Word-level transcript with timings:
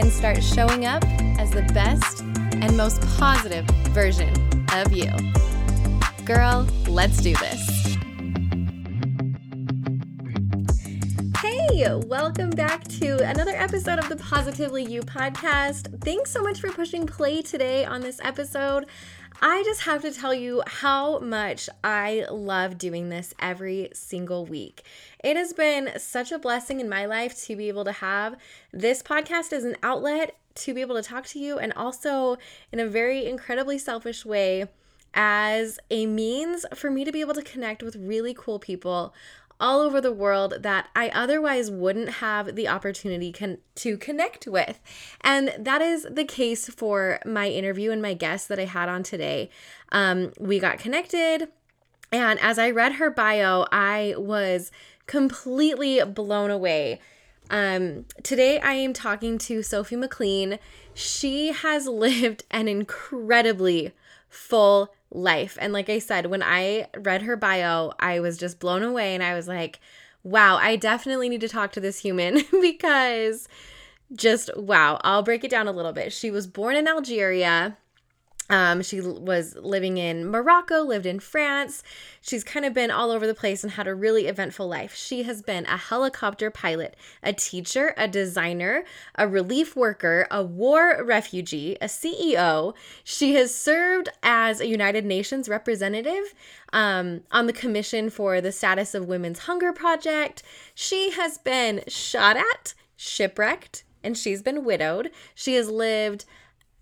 and 0.00 0.10
start 0.10 0.42
showing 0.42 0.86
up 0.86 1.04
as 1.38 1.50
the 1.50 1.60
best 1.74 2.22
and 2.22 2.74
most 2.74 3.02
positive 3.18 3.66
version 3.90 4.32
of 4.72 4.90
you. 4.94 5.10
Girl, 6.24 6.66
let's 6.88 7.20
do 7.20 7.34
this. 7.34 7.96
Hey, 11.38 11.84
welcome 12.06 12.48
back 12.48 12.84
to 12.84 13.22
another 13.28 13.52
episode 13.54 13.98
of 13.98 14.08
the 14.08 14.16
Positively 14.16 14.84
You 14.84 15.02
podcast. 15.02 16.00
Thanks 16.02 16.30
so 16.30 16.42
much 16.42 16.60
for 16.60 16.70
pushing 16.70 17.06
play 17.06 17.42
today 17.42 17.84
on 17.84 18.00
this 18.00 18.20
episode. 18.22 18.86
I 19.40 19.62
just 19.64 19.82
have 19.82 20.02
to 20.02 20.12
tell 20.12 20.34
you 20.34 20.62
how 20.66 21.18
much 21.20 21.70
I 21.82 22.26
love 22.30 22.76
doing 22.76 23.08
this 23.08 23.32
every 23.38 23.90
single 23.94 24.44
week. 24.44 24.82
It 25.22 25.36
has 25.36 25.52
been 25.52 25.90
such 25.98 26.32
a 26.32 26.38
blessing 26.38 26.80
in 26.80 26.88
my 26.88 27.06
life 27.06 27.40
to 27.44 27.56
be 27.56 27.68
able 27.68 27.84
to 27.84 27.92
have 27.92 28.36
this 28.72 29.02
podcast 29.02 29.52
as 29.52 29.64
an 29.64 29.76
outlet 29.82 30.36
to 30.56 30.74
be 30.74 30.80
able 30.80 30.96
to 30.96 31.02
talk 31.02 31.26
to 31.28 31.38
you, 31.38 31.58
and 31.58 31.72
also 31.74 32.36
in 32.72 32.80
a 32.80 32.86
very 32.86 33.24
incredibly 33.24 33.78
selfish 33.78 34.26
way 34.26 34.66
as 35.14 35.78
a 35.90 36.06
means 36.06 36.66
for 36.74 36.90
me 36.90 37.04
to 37.04 37.12
be 37.12 37.20
able 37.20 37.34
to 37.34 37.42
connect 37.42 37.82
with 37.82 37.96
really 37.96 38.34
cool 38.34 38.58
people 38.58 39.14
all 39.60 39.80
over 39.80 40.00
the 40.00 40.12
world 40.12 40.54
that 40.60 40.88
I 40.96 41.10
otherwise 41.10 41.70
wouldn't 41.70 42.08
have 42.14 42.56
the 42.56 42.66
opportunity 42.66 43.30
con- 43.30 43.58
to 43.76 43.96
connect 43.98 44.46
with. 44.46 44.80
And 45.20 45.54
that 45.58 45.82
is 45.82 46.06
the 46.10 46.24
case 46.24 46.68
for 46.68 47.20
my 47.26 47.48
interview 47.48 47.90
and 47.90 48.00
my 48.00 48.14
guest 48.14 48.48
that 48.48 48.58
I 48.58 48.64
had 48.64 48.88
on 48.88 49.02
today. 49.02 49.50
Um, 49.92 50.32
we 50.38 50.58
got 50.58 50.78
connected, 50.78 51.48
and 52.12 52.38
as 52.40 52.58
I 52.58 52.70
read 52.70 52.94
her 52.94 53.10
bio, 53.10 53.66
I 53.70 54.14
was 54.16 54.72
completely 55.06 56.02
blown 56.04 56.50
away. 56.50 57.00
Um, 57.50 58.06
today, 58.22 58.60
I 58.60 58.74
am 58.74 58.92
talking 58.92 59.36
to 59.38 59.62
Sophie 59.62 59.96
McLean. 59.96 60.58
She 60.94 61.48
has 61.48 61.86
lived 61.88 62.44
an 62.50 62.68
incredibly 62.68 63.92
full 64.28 64.94
life. 65.10 65.58
And 65.60 65.72
like 65.72 65.88
I 65.88 65.98
said, 65.98 66.26
when 66.26 66.42
I 66.42 66.86
read 66.96 67.22
her 67.22 67.36
bio, 67.36 67.92
I 67.98 68.20
was 68.20 68.38
just 68.38 68.58
blown 68.60 68.82
away 68.82 69.14
and 69.14 69.22
I 69.22 69.34
was 69.34 69.48
like, 69.48 69.80
wow, 70.22 70.56
I 70.56 70.76
definitely 70.76 71.28
need 71.28 71.40
to 71.40 71.48
talk 71.48 71.72
to 71.72 71.80
this 71.80 71.98
human 71.98 72.42
because 72.60 73.48
just 74.12 74.50
wow. 74.56 75.00
I'll 75.02 75.22
break 75.22 75.44
it 75.44 75.50
down 75.50 75.68
a 75.68 75.72
little 75.72 75.92
bit. 75.92 76.12
She 76.12 76.30
was 76.30 76.46
born 76.46 76.76
in 76.76 76.88
Algeria. 76.88 77.76
Um, 78.50 78.82
she 78.82 79.00
was 79.00 79.54
living 79.54 79.96
in 79.96 80.26
Morocco, 80.26 80.82
lived 80.82 81.06
in 81.06 81.20
France. 81.20 81.84
She's 82.20 82.42
kind 82.42 82.66
of 82.66 82.74
been 82.74 82.90
all 82.90 83.12
over 83.12 83.24
the 83.24 83.34
place 83.34 83.62
and 83.62 83.72
had 83.72 83.86
a 83.86 83.94
really 83.94 84.26
eventful 84.26 84.66
life. 84.66 84.92
She 84.94 85.22
has 85.22 85.40
been 85.40 85.64
a 85.66 85.76
helicopter 85.76 86.50
pilot, 86.50 86.96
a 87.22 87.32
teacher, 87.32 87.94
a 87.96 88.08
designer, 88.08 88.84
a 89.14 89.28
relief 89.28 89.76
worker, 89.76 90.26
a 90.32 90.42
war 90.42 91.00
refugee, 91.04 91.76
a 91.80 91.86
CEO. 91.86 92.74
She 93.04 93.34
has 93.34 93.54
served 93.54 94.08
as 94.24 94.60
a 94.60 94.66
United 94.66 95.04
Nations 95.04 95.48
representative 95.48 96.34
um, 96.72 97.20
on 97.30 97.46
the 97.46 97.52
Commission 97.52 98.10
for 98.10 98.40
the 98.40 98.50
Status 98.50 98.96
of 98.96 99.06
Women's 99.06 99.40
Hunger 99.40 99.72
Project. 99.72 100.42
She 100.74 101.12
has 101.12 101.38
been 101.38 101.84
shot 101.86 102.36
at, 102.36 102.74
shipwrecked, 102.96 103.84
and 104.02 104.18
she's 104.18 104.42
been 104.42 104.64
widowed. 104.64 105.12
She 105.36 105.54
has 105.54 105.70
lived 105.70 106.24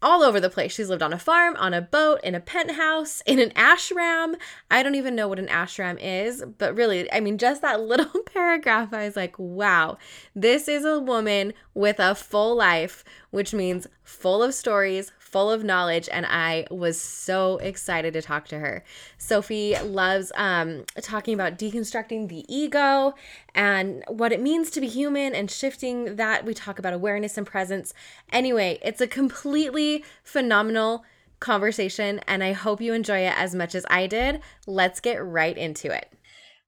all 0.01 0.23
over 0.23 0.41
the 0.41 0.51
place. 0.51 0.73
She's 0.73 0.89
lived 0.89 1.03
on 1.03 1.13
a 1.13 1.19
farm, 1.19 1.57
on 1.57 1.75
a 1.75 1.83
boat, 1.83 2.21
in 2.23 2.35
a 2.35 2.41
penthouse, 2.41 3.21
in 3.27 3.39
an 3.39 3.51
ashram. 3.51 4.35
I 4.71 4.83
don't 4.83 4.95
even 4.95 5.15
know 5.15 5.29
what 5.29 5.39
an 5.39 5.49
ashram 5.49 5.99
is, 6.01 6.45
but 6.59 6.77
really, 6.77 7.11
I 7.13 7.21
mean, 7.21 7.39
just 7.39 7.63
that 7.63 7.81
little 7.89 8.23
paragraph, 8.33 8.93
I 8.93 9.05
was 9.05 9.17
like, 9.17 9.39
wow, 9.39 9.99
this 10.35 10.69
is 10.69 10.85
a 10.85 11.01
woman 11.01 11.53
with 11.75 11.99
a 11.99 12.15
full 12.15 12.57
life, 12.57 13.05
which 13.31 13.53
means 13.53 13.87
full 14.03 14.43
of 14.43 14.55
stories, 14.55 15.13
full 15.31 15.51
of 15.51 15.63
knowledge, 15.63 16.09
and 16.11 16.27
I 16.27 16.67
was 16.71 16.99
so 17.01 17.59
excited 17.59 18.15
to 18.15 18.23
talk 18.23 18.49
to 18.49 18.59
her. 18.59 18.83
Sophie 19.19 19.77
loves 19.83 20.33
um, 20.35 20.85
talking 21.03 21.35
about 21.35 21.59
deconstructing 21.59 22.29
the 22.29 22.45
ego 22.53 23.15
and 23.55 24.03
what 24.09 24.33
it 24.33 24.41
means 24.41 24.71
to 24.71 24.81
be 24.81 24.89
human 24.89 25.35
and 25.35 25.51
shifting 25.51 26.17
that. 26.17 26.45
We 26.45 26.55
talk 26.55 26.79
about 26.79 26.95
awareness 26.95 27.37
and 27.37 27.47
presence. 27.47 27.93
Anyway, 28.33 28.79
it's 28.83 29.01
a 29.01 29.07
completely 29.07 30.05
phenomenal 30.25 31.05
conversation, 31.41 32.21
and 32.27 32.43
I 32.43 32.53
hope 32.53 32.81
you 32.81 32.95
enjoy 32.95 33.21
it 33.21 33.35
as 33.37 33.55
much 33.55 33.75
as 33.75 33.85
I 33.91 34.07
did. 34.07 34.41
Let's 34.67 35.01
get 35.01 35.25
right 35.25 35.57
into 35.57 35.95
it. 35.95 36.11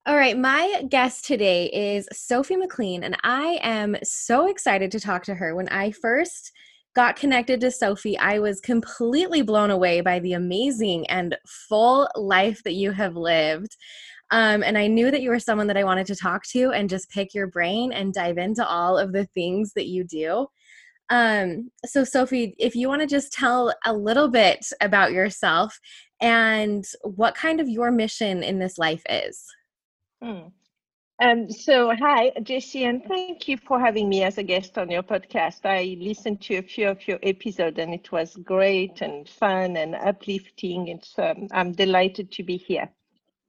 All 0.07 0.17
right, 0.17 0.37
my 0.37 0.83
guest 0.89 1.27
today 1.27 1.67
is 1.67 2.09
Sophie 2.13 2.57
McLean, 2.57 3.05
and 3.05 3.17
I 3.23 3.61
am 3.63 3.97
so 4.03 4.49
excited 4.49 4.91
to 4.93 5.01
talk 5.01 5.25
to 5.25 5.35
her. 5.35 5.55
When 5.55 5.69
I 5.69 5.91
first 5.91 6.53
got 6.95 7.17
connected 7.17 7.61
to 7.61 7.71
Sophie, 7.71 8.19
I 8.19 8.39
was 8.39 8.61
completely 8.61 9.43
blown 9.43 9.71
away 9.71 10.01
by 10.01 10.19
the 10.19 10.33
amazing 10.33 11.09
and 11.09 11.37
full 11.47 12.09
life 12.17 12.63
that 12.65 12.75
you 12.75 12.93
have 12.93 13.17
lived. 13.17 13.77
Um, 14.33 14.63
and 14.63 14.79
I 14.79 14.87
knew 14.87 15.11
that 15.11 15.23
you 15.23 15.31
were 15.31 15.41
someone 15.41 15.67
that 15.69 15.77
I 15.77 15.85
wanted 15.85 16.07
to 16.07 16.17
talk 16.17 16.45
to 16.53 16.71
and 16.71 16.89
just 16.89 17.11
pick 17.11 17.35
your 17.35 17.49
brain 17.49 17.93
and 17.93 18.15
dive 18.15 18.39
into 18.39 18.67
all 18.67 18.97
of 18.97 19.13
the 19.13 19.27
things 19.27 19.73
that 19.75 19.87
you 19.87 20.05
do. 20.05 20.47
Um, 21.11 21.71
so, 21.85 22.05
Sophie, 22.05 22.55
if 22.59 22.77
you 22.77 22.89
want 22.89 23.01
to 23.01 23.09
just 23.09 23.33
tell 23.33 23.75
a 23.85 23.93
little 23.93 24.29
bit 24.29 24.65
about 24.81 25.13
yourself 25.13 25.81
and 26.21 26.85
what 27.03 27.35
kind 27.35 27.61
of 27.61 27.69
your 27.69 27.91
mission 27.91 28.45
in 28.45 28.61
this 28.61 28.79
life 28.79 29.03
is. 29.09 29.45
Hmm. 30.23 30.49
Um, 31.23 31.51
so, 31.51 31.95
hi, 31.95 32.33
Jessie, 32.43 32.85
and 32.85 33.05
thank 33.05 33.47
you 33.47 33.59
for 33.59 33.79
having 33.79 34.09
me 34.09 34.23
as 34.23 34.39
a 34.39 34.43
guest 34.43 34.79
on 34.79 34.91
your 34.91 35.03
podcast. 35.03 35.67
I 35.67 35.99
listened 36.01 36.41
to 36.43 36.57
a 36.57 36.63
few 36.63 36.89
of 36.89 37.07
your 37.07 37.19
episodes, 37.23 37.79
and 37.79 37.93
it 37.93 38.11
was 38.11 38.37
great 38.37 39.03
and 39.03 39.29
fun 39.29 39.77
and 39.77 39.95
uplifting. 39.95 40.89
It's 40.89 41.19
um, 41.19 41.49
I'm 41.53 41.73
delighted 41.73 42.33
to 42.33 42.43
be 42.43 42.57
here. 42.57 42.89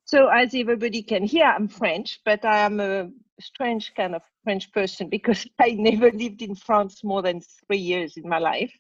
So, 0.04 0.28
as 0.28 0.54
everybody 0.54 1.02
can 1.02 1.24
hear, 1.24 1.46
I'm 1.46 1.70
French, 1.70 2.20
but 2.26 2.44
I 2.44 2.58
am 2.58 2.82
a 2.82 3.10
strange 3.40 3.94
kind 3.96 4.16
of 4.16 4.22
French 4.44 4.70
person 4.74 5.08
because 5.08 5.48
I 5.62 5.70
never 5.72 6.12
lived 6.12 6.42
in 6.42 6.56
France 6.56 7.06
more 7.06 7.22
than 7.22 7.40
three 7.40 7.78
years 7.78 8.18
in 8.18 8.28
my 8.28 8.40
life. 8.40 8.74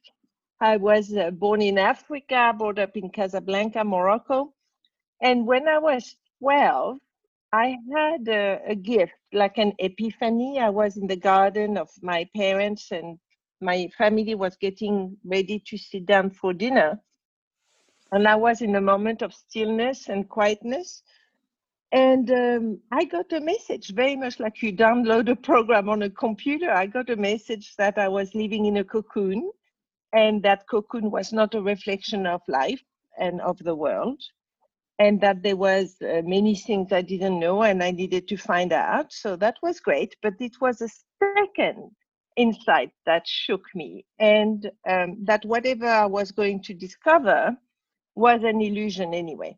I 0.60 0.76
was 0.76 1.16
uh, 1.16 1.32
born 1.32 1.62
in 1.62 1.78
Africa, 1.78 2.54
brought 2.58 2.78
up 2.78 2.98
in 2.98 3.10
Casablanca, 3.10 3.86
Morocco, 3.86 4.54
and 5.22 5.48
when 5.48 5.70
I 5.70 5.78
was 5.78 6.18
12, 6.40 6.98
I 7.54 7.78
had 7.94 8.28
a, 8.30 8.62
a, 8.66 8.76
gift, 8.76 9.14
like 9.34 9.58
an 9.58 9.74
epiphany. 9.80 10.60
I 10.60 10.70
was 10.70 10.96
in 10.96 11.08
the 11.08 11.18
garden 11.18 11.78
of 11.78 11.90
my 12.02 12.28
parents, 12.34 12.92
and 12.92 13.20
my 13.60 13.90
family 13.98 14.36
was 14.36 14.56
getting 14.56 15.18
ready 15.26 15.62
to 15.68 15.78
sit 15.78 16.06
down 16.06 16.30
for 16.30 16.54
dinner. 16.54 17.00
And 18.14 18.28
I 18.28 18.36
was 18.36 18.62
in 18.62 18.76
a 18.76 18.82
moment 18.82 19.22
of 19.22 19.34
stillness 19.34 20.08
and 20.08 20.30
quietness. 20.30 21.04
And 21.92 22.32
um, 22.32 22.80
I 22.94 23.04
got 23.04 23.34
a 23.34 23.42
message, 23.42 23.94
very 23.94 24.16
much 24.16 24.40
like 24.40 24.62
you 24.62 24.72
download 24.72 25.30
a 25.30 25.36
program 25.36 25.90
on 25.90 26.04
a 26.04 26.10
computer. 26.10 26.72
I 26.72 26.86
got 26.86 27.10
a 27.10 27.18
message 27.18 27.76
that 27.76 27.98
I 27.98 28.08
was 28.08 28.34
living 28.34 28.66
in 28.66 28.78
a 28.78 28.84
cocoon, 28.86 29.52
and 30.14 30.42
that 30.44 30.70
cocoon 30.70 31.12
was 31.12 31.34
not 31.34 31.54
a 31.54 31.62
reflection 31.62 32.26
of 32.26 32.42
life 32.48 32.82
and 33.20 33.42
of 33.42 33.58
the 33.58 33.76
world 33.76 34.22
and 35.02 35.20
that 35.20 35.42
there 35.42 35.56
was 35.58 35.96
uh, 36.04 36.22
many 36.24 36.56
things 36.56 36.92
I 36.94 37.02
didn't 37.02 37.40
know 37.40 37.64
and 37.64 37.82
I 37.82 37.90
needed 37.90 38.28
to 38.28 38.38
find 38.38 38.72
out. 38.72 39.12
So 39.12 39.36
that 39.38 39.56
was 39.64 39.80
great. 39.80 40.16
But 40.22 40.36
it 40.40 40.62
was 40.62 40.80
a 40.80 40.90
second 41.20 41.90
insight 42.38 42.92
that 43.08 43.28
shook 43.28 43.66
me, 43.74 44.06
and 44.20 44.70
um, 44.88 45.18
that 45.26 45.44
whatever 45.44 45.88
I 45.88 46.06
was 46.06 46.32
going 46.32 46.62
to 46.64 46.76
discover 46.76 47.58
was 48.16 48.44
an 48.44 48.62
illusion 48.62 49.14
anyway. 49.16 49.58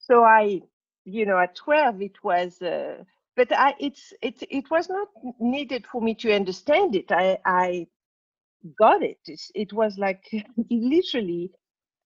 So 0.00 0.24
I, 0.24 0.62
you 1.04 1.24
know, 1.24 1.38
at 1.38 1.54
12, 1.54 2.02
it 2.02 2.24
was. 2.24 2.60
Uh, 2.60 3.04
but 3.36 3.52
I, 3.52 3.74
it's 3.78 4.12
it 4.22 4.42
it 4.50 4.70
was 4.70 4.88
not 4.88 5.08
needed 5.38 5.86
for 5.86 6.00
me 6.02 6.14
to 6.16 6.34
understand 6.34 6.96
it. 6.96 7.12
I 7.12 7.38
I 7.44 7.86
got 8.76 9.02
it. 9.04 9.18
It's, 9.26 9.50
it 9.54 9.72
was 9.72 9.98
like 9.98 10.24
literally 10.70 11.52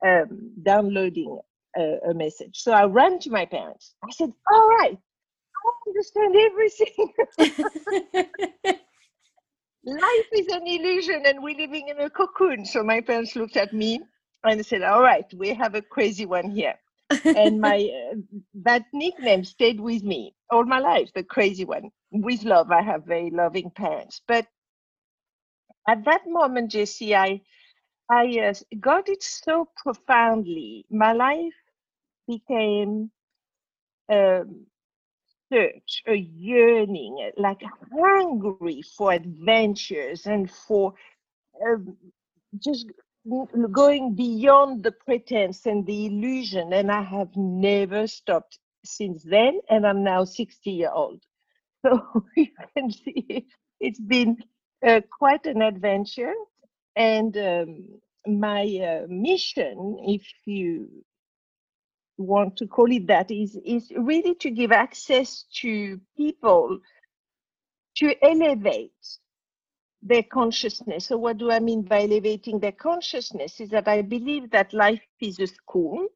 um, 0.07 0.53
downloading 0.63 1.39
a, 1.77 2.11
a, 2.11 2.15
message. 2.15 2.61
So 2.61 2.73
I 2.73 2.85
ran 2.85 3.19
to 3.21 3.31
my 3.31 3.45
parents. 3.45 3.95
I 4.05 4.11
said, 4.11 4.33
All 4.53 4.69
right, 4.69 4.97
I 4.97 5.71
understand 5.89 6.37
everything. 6.37 7.13
life 9.85 10.29
is 10.33 10.47
an 10.49 10.67
illusion 10.67 11.23
and 11.27 11.43
we're 11.43 11.57
living 11.57 11.89
in 11.89 12.01
a 12.01 12.11
cocoon. 12.11 12.65
So 12.65 12.83
my 12.83 13.01
parents 13.01 13.37
looked 13.37 13.57
at 13.57 13.73
me 13.73 14.01
and 14.45 14.65
said, 14.65 14.83
All 14.83 15.03
right, 15.03 15.27
we 15.35 15.55
have 15.55 15.75
a 15.75 15.83
crazy 15.83 16.27
one 16.27 16.51
here. 16.51 16.75
and 17.25 17.61
my 17.61 17.89
uh, 18.13 18.17
that 18.63 18.85
nickname 18.93 19.45
stayed 19.45 19.81
with 19.81 20.03
me 20.03 20.35
all 20.51 20.65
my 20.65 20.79
life, 20.79 21.11
the 21.15 21.23
crazy 21.23 21.65
one. 21.65 21.91
With 22.11 22.45
love, 22.45 22.71
I 22.71 22.83
have 22.83 23.05
very 23.05 23.31
loving 23.31 23.71
parents. 23.71 24.23
But 24.27 24.47
at 25.87 26.05
that 26.05 26.23
moment, 26.27 26.71
Jessie, 26.71 27.15
I 27.15 27.41
I 28.11 28.39
uh, 28.41 28.55
got 28.81 29.09
it 29.09 29.23
so 29.23 29.69
profoundly. 29.77 30.87
My 30.91 31.13
life 31.13 31.55
became 32.29 33.11
um, 34.13 34.67
search, 35.53 36.03
a 36.07 36.15
yearning, 36.15 37.31
like 37.37 37.63
hungry 37.93 38.83
for 38.97 39.13
adventures 39.13 40.27
and 40.27 40.51
for 40.51 40.95
um, 41.67 41.97
just 42.63 42.87
going 43.73 44.15
beyond 44.15 44.83
the 44.83 44.93
pretense 44.93 45.67
and 45.67 45.87
the 45.87 46.07
illusion. 46.07 46.73
And 46.73 46.91
I 46.91 47.03
have 47.03 47.37
never 47.37 48.07
stopped 48.07 48.59
since 48.85 49.23
then. 49.23 49.61
And 49.71 49.87
I'm 49.87 50.05
now 50.05 50.25
60 50.25 50.71
year 50.71 50.91
old. 50.93 51.23
So 51.87 52.25
you 52.37 52.49
can 52.77 52.91
see 52.91 53.47
it's 53.81 54.01
been 54.01 54.39
uh, 54.85 55.01
quite 55.17 55.47
an 55.47 55.63
adventure. 55.63 56.35
And 56.97 57.37
um, 57.37 58.01
my 58.27 58.65
uh, 58.65 59.07
mission, 59.09 59.99
if 60.03 60.27
you 60.45 60.89
want 62.19 62.57
to 62.57 62.67
call 62.67 62.91
it 62.93 63.07
that 63.07 63.31
is 63.31 63.57
is 63.65 63.91
really 63.97 64.35
to 64.35 64.51
give 64.51 64.73
access 64.73 65.45
to 65.61 66.01
people 66.17 66.79
to 67.97 68.15
elevate 68.23 68.93
their 70.03 70.23
consciousness. 70.23 71.07
So 71.07 71.17
what 71.17 71.39
do 71.39 71.51
I 71.51 71.59
mean 71.61 71.83
by 71.83 72.03
elevating 72.03 72.61
their 72.61 72.73
consciousness 72.73 73.61
is 73.61 73.71
that 73.71 73.89
I 73.89 74.03
believe 74.03 74.51
that 74.51 74.73
life 74.73 75.03
is 75.21 75.41
a 75.41 75.47
school, 75.47 76.07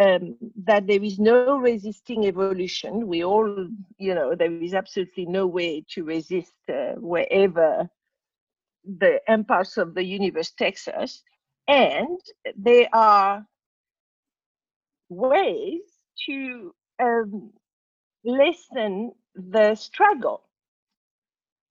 um, 0.00 0.36
that 0.64 0.86
there 0.86 1.02
is 1.02 1.18
no 1.18 1.58
resisting 1.58 2.26
evolution. 2.26 3.06
We 3.08 3.24
all, 3.24 3.68
you 3.98 4.14
know, 4.14 4.34
there 4.36 4.52
is 4.52 4.74
absolutely 4.74 5.26
no 5.26 5.46
way 5.46 5.84
to 5.94 6.04
resist 6.04 6.54
uh, 6.68 6.94
wherever 6.98 7.88
the 8.84 9.20
impulse 9.28 9.76
of 9.76 9.94
the 9.94 10.04
universe 10.04 10.52
takes 10.52 10.86
us. 10.86 11.22
And 11.66 12.20
there 12.56 12.88
are 12.92 13.44
ways 15.10 15.82
to 16.26 16.74
um, 17.02 17.52
lessen 18.24 19.12
the 19.34 19.74
struggle 19.74 20.42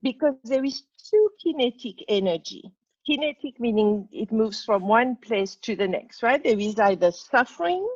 because 0.01 0.35
there 0.43 0.63
is 0.63 0.83
two 1.09 1.29
kinetic 1.41 2.03
energy. 2.07 2.71
Kinetic 3.05 3.59
meaning 3.59 4.07
it 4.11 4.31
moves 4.31 4.63
from 4.63 4.87
one 4.87 5.15
place 5.15 5.55
to 5.55 5.75
the 5.75 5.87
next 5.87 6.21
right? 6.21 6.43
There 6.43 6.59
is 6.59 6.79
either 6.79 7.11
suffering 7.11 7.87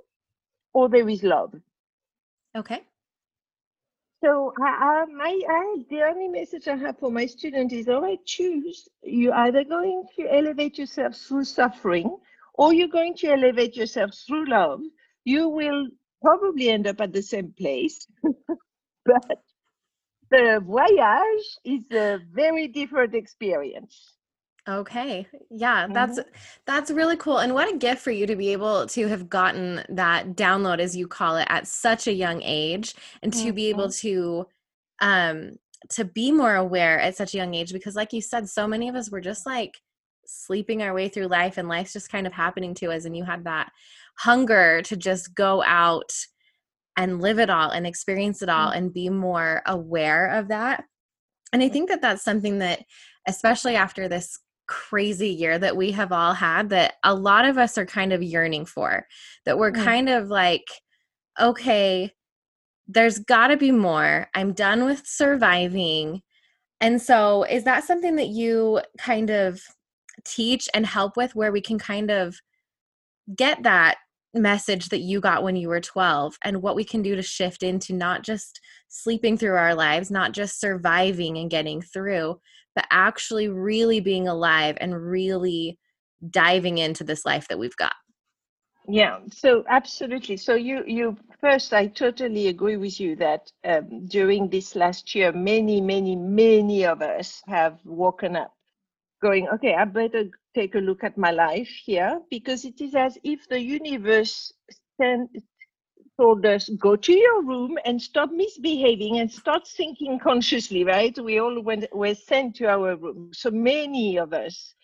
or 0.74 0.90
there 0.90 1.08
is 1.08 1.24
love. 1.24 1.54
Okay. 2.56 2.82
So 4.24 4.54
my 4.58 5.42
I, 5.50 5.84
the 5.90 6.04
only 6.04 6.30
message 6.30 6.70
i 6.70 6.78
have 6.78 6.98
for 6.98 7.12
my 7.12 7.26
student 7.26 7.74
is 7.74 7.90
all 7.90 8.02
right 8.02 8.26
choose. 8.26 8.88
You're 9.04 9.34
either 9.34 9.66
going 9.66 10.06
to 10.16 10.34
elevate 10.34 10.78
yourself 10.78 11.16
through 11.16 11.44
suffering 11.44 12.18
or 12.54 12.74
you're 12.74 12.88
going 12.88 13.16
to 13.16 13.28
elevate 13.28 13.76
yourself 13.76 14.12
through 14.26 14.46
love 14.46 14.82
you 15.26 15.50
will 15.50 15.88
probably 16.22 16.70
end 16.70 16.88
up 16.88 17.02
at 17.02 17.14
the 17.14 17.22
same 17.22 17.54
place, 17.58 18.08
but 19.06 19.44
the 20.32 20.62
voyage 20.64 21.58
is 21.64 21.84
a 21.92 22.20
very 22.34 22.68
different 22.68 23.14
experience. 23.14 24.16
Okay. 24.68 25.28
Yeah, 25.50 25.88
that's 25.92 26.20
mm-hmm. 26.20 26.30
that's 26.66 26.90
really 26.90 27.18
cool. 27.18 27.40
And 27.40 27.54
what 27.54 27.74
a 27.74 27.78
gift 27.78 28.02
for 28.02 28.12
you 28.12 28.26
to 28.28 28.36
be 28.36 28.54
able 28.54 28.88
to 28.88 29.08
have 29.10 29.30
gotten 29.30 29.84
that 29.90 30.36
download 30.36 30.80
as 30.80 30.96
you 30.96 31.06
call 31.08 31.36
it 31.36 31.48
at 31.50 31.68
such 31.68 32.08
a 32.08 32.14
young 32.14 32.42
age 32.44 32.96
and 33.22 33.34
to 33.34 33.40
mm-hmm. 33.40 33.56
be 33.56 33.68
able 33.68 33.88
mm-hmm. 33.88 34.08
to 34.08 34.48
um 35.02 35.52
to 35.90 36.06
be 36.06 36.32
more 36.32 36.56
aware 36.56 36.98
at 37.02 37.18
such 37.18 37.34
a 37.34 37.38
young 37.38 37.54
age 37.54 37.74
because 37.74 37.96
like 37.96 38.14
you 38.14 38.22
said 38.22 38.48
so 38.48 38.66
many 38.66 38.88
of 38.88 38.96
us 38.96 39.12
were 39.12 39.20
just 39.20 39.46
like 39.46 39.82
sleeping 40.26 40.82
our 40.82 40.94
way 40.94 41.10
through 41.10 41.28
life 41.28 41.58
and 41.58 41.68
life's 41.68 41.94
just 41.94 42.12
kind 42.12 42.28
of 42.28 42.34
happening 42.34 42.74
to 42.76 42.92
us 42.92 43.06
and 43.06 43.16
you 43.16 43.24
had 43.24 43.44
that 43.46 43.72
hunger 44.18 44.82
to 44.84 44.96
just 44.96 45.36
go 45.36 45.64
out 45.64 46.12
and 46.98 47.22
live 47.22 47.40
it 47.40 47.50
all 47.50 47.72
and 47.72 47.88
experience 47.88 48.42
it 48.42 48.50
all 48.50 48.72
mm. 48.72 48.78
and 48.78 48.94
be 48.94 49.10
more 49.10 49.62
aware 49.66 50.28
of 50.28 50.50
that. 50.50 50.84
And 51.52 51.62
I 51.62 51.70
think 51.70 51.90
that 51.90 52.02
that's 52.02 52.24
something 52.24 52.60
that, 52.60 52.84
especially 53.28 53.76
after 53.76 54.08
this 54.08 54.40
crazy 54.68 55.30
year 55.30 55.60
that 55.60 55.76
we 55.76 55.92
have 55.92 56.12
all 56.12 56.34
had, 56.34 56.70
that 56.70 56.94
a 57.04 57.14
lot 57.14 57.46
of 57.46 57.58
us 57.58 57.78
are 57.78 57.86
kind 57.86 58.14
of 58.14 58.24
yearning 58.24 58.66
for. 58.66 59.06
That 59.46 59.58
we're 59.58 59.72
mm. 59.72 59.84
kind 59.84 60.10
of 60.10 60.28
like, 60.28 60.66
okay, 61.40 62.12
there's 62.88 63.20
got 63.20 63.48
to 63.48 63.58
be 63.58 63.72
more. 63.72 64.28
I'm 64.34 64.54
done 64.54 64.86
with 64.86 65.06
surviving. 65.06 66.22
And 66.82 67.02
so, 67.02 67.44
is 67.44 67.64
that 67.64 67.86
something 67.86 68.18
that 68.18 68.28
you 68.28 68.82
kind 68.98 69.30
of 69.30 69.62
teach 70.26 70.70
and 70.74 70.86
help 70.86 71.18
with 71.18 71.36
where 71.36 71.52
we 71.52 71.62
can 71.62 71.80
kind 71.80 72.12
of 72.12 72.36
get 73.36 73.64
that 73.64 73.98
message 74.34 74.90
that 74.90 75.00
you 75.00 75.20
got 75.20 75.44
when 75.44 75.56
you 75.56 75.70
were 75.70 75.80
12 75.80 76.38
and 76.44 76.62
what 76.62 76.76
we 76.76 76.84
can 76.84 77.02
do 77.02 77.16
to 77.16 77.22
shift 77.22 77.64
into 77.64 77.94
not 77.94 78.24
just 78.24 78.60
sleeping 78.90 79.38
through 79.38 79.56
our 79.56 79.76
lives, 79.76 80.10
not 80.10 80.32
just 80.32 80.60
surviving 80.60 81.38
and 81.38 81.52
getting 81.52 81.82
through, 81.82 82.40
but 82.76 82.86
actually 82.90 83.48
really 83.48 84.00
being 84.00 84.28
alive 84.28 84.78
and 84.82 85.00
really 85.00 85.78
diving 86.30 86.80
into 86.80 87.04
this 87.04 87.26
life 87.26 87.48
that 87.48 87.60
we've 87.60 87.78
got. 87.78 87.94
Yeah, 88.88 89.20
so 89.32 89.64
absolutely. 89.70 90.36
So 90.36 90.56
you 90.56 90.84
you 90.86 91.16
first, 91.40 91.74
I 91.74 91.88
totally 91.88 92.48
agree 92.48 92.76
with 92.76 93.00
you 93.00 93.16
that 93.16 93.50
um, 93.64 94.08
during 94.08 94.50
this 94.50 94.76
last 94.76 95.16
year, 95.16 95.32
many, 95.32 95.80
many, 95.80 96.18
many 96.18 96.86
of 96.86 97.02
us 97.02 97.42
have 97.48 97.80
woken 97.86 98.36
up 98.36 98.54
going, 99.24 99.48
okay, 99.56 99.74
I 99.76 99.86
better 99.86 100.26
take 100.56 100.76
a 100.76 100.86
look 100.90 101.04
at 101.04 101.18
my 101.18 101.32
life 101.32 101.72
here 101.86 102.22
because 102.30 102.66
it 102.66 102.82
is 102.82 102.96
as 102.96 103.18
if 103.24 103.48
the 103.50 103.62
universe 103.62 104.54
sent, 105.02 105.32
told 106.22 106.46
us, 106.46 106.70
go 106.80 106.96
to 106.98 107.14
your 107.14 107.44
room 107.44 107.80
and 107.86 108.02
stop 108.02 108.32
misbehaving 108.32 109.20
and 109.20 109.32
start 109.32 109.68
thinking 109.68 110.20
consciously, 110.20 110.84
right? 110.84 111.18
We 111.18 111.40
all 111.40 111.62
went, 111.64 111.86
were 111.96 112.16
sent 112.16 112.58
to 112.58 112.68
our 112.68 112.98
room. 112.98 113.32
So 113.34 113.52
many 113.52 114.18
of 114.18 114.34
us 114.34 114.76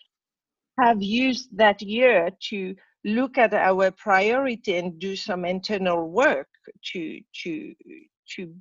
have 0.80 1.02
used 1.02 1.56
that 1.58 1.82
year 1.82 2.30
to 2.50 2.74
look 3.04 3.38
at 3.38 3.54
our 3.54 3.90
priority 3.92 4.76
and 4.76 4.98
do 4.98 5.16
some 5.16 5.44
internal 5.44 6.08
work 6.10 6.48
to 6.92 7.20
to 7.44 7.74
to 8.36 8.54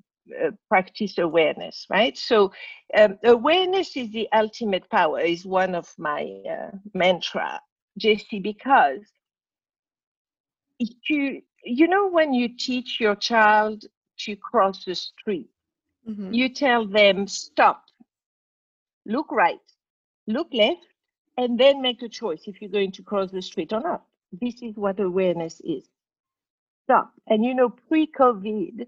uh, 0.44 0.52
practice 0.68 1.18
awareness, 1.18 1.86
right? 1.90 2.18
So 2.18 2.52
um, 2.98 3.18
awareness 3.24 3.96
is 3.96 4.12
the 4.12 4.28
ultimate 4.34 4.90
power 4.90 5.20
is 5.20 5.46
one 5.46 5.76
of 5.76 5.94
my 5.98 6.42
uh, 6.50 6.72
mantra, 6.94 7.60
Jessie, 7.98 8.40
because 8.40 9.02
you 11.08 11.42
you 11.64 11.88
know 11.88 12.08
when 12.08 12.34
you 12.34 12.50
teach 12.58 13.00
your 13.00 13.16
child 13.16 13.86
to 14.20 14.36
cross 14.36 14.86
the 14.86 14.96
street, 14.96 15.50
mm-hmm. 16.08 16.34
you 16.34 16.50
tell 16.50 16.86
them 16.88 17.28
stop, 17.28 17.84
look 19.06 19.32
right, 19.32 19.60
look 20.28 20.48
left, 20.54 20.86
and 21.38 21.60
then 21.60 21.82
make 21.82 22.02
a 22.02 22.10
choice 22.10 22.44
if 22.48 22.62
you're 22.62 22.70
going 22.70 22.92
to 22.92 23.04
cross 23.04 23.32
the 23.32 23.42
street 23.42 23.74
or 23.74 23.82
not. 23.82 24.04
This 24.32 24.62
is 24.62 24.76
what 24.76 25.00
awareness 25.00 25.62
is. 25.62 25.84
Stop. 26.84 27.14
And 27.28 27.46
you 27.46 27.54
know, 27.54 27.70
pre-COVID, 27.70 28.88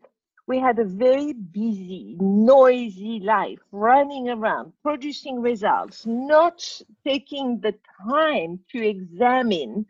we 0.52 0.60
had 0.60 0.80
a 0.80 0.84
very 0.84 1.32
busy, 1.32 2.18
noisy 2.20 3.22
life, 3.22 3.60
running 3.72 4.28
around, 4.28 4.74
producing 4.84 5.40
results, 5.42 6.06
not 6.06 6.60
taking 7.08 7.62
the 7.62 7.74
time 8.06 8.60
to 8.70 8.86
examine 8.86 9.86